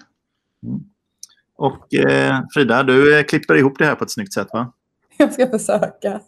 Mm. 0.67 0.81
Och 1.57 1.95
eh, 1.95 2.41
Frida, 2.55 2.83
du 2.83 3.19
eh, 3.19 3.25
klipper 3.25 3.55
ihop 3.55 3.79
det 3.79 3.85
här 3.85 3.95
på 3.95 4.05
ett 4.05 4.11
snyggt 4.11 4.33
sätt 4.33 4.49
va? 4.53 4.73
Jag 5.17 5.33
ska 5.33 5.49
försöka. 5.49 6.21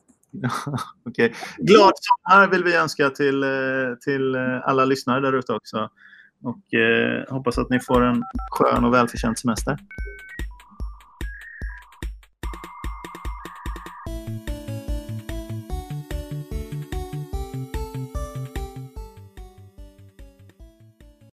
okay. 1.04 1.32
Glad 1.58 1.92
sommar 1.96 2.48
vill 2.48 2.64
vi 2.64 2.76
önska 2.76 3.10
till, 3.10 3.42
eh, 3.42 3.48
till 4.04 4.34
eh, 4.34 4.68
alla 4.68 4.84
lyssnare 4.84 5.20
där 5.20 5.32
ute 5.32 5.52
också. 5.52 5.90
Och 6.44 6.74
eh, 6.74 7.24
hoppas 7.28 7.58
att 7.58 7.70
ni 7.70 7.80
får 7.80 8.04
en 8.04 8.22
skön 8.50 8.84
och 8.84 8.94
välförtjänt 8.94 9.38
semester. 9.38 9.78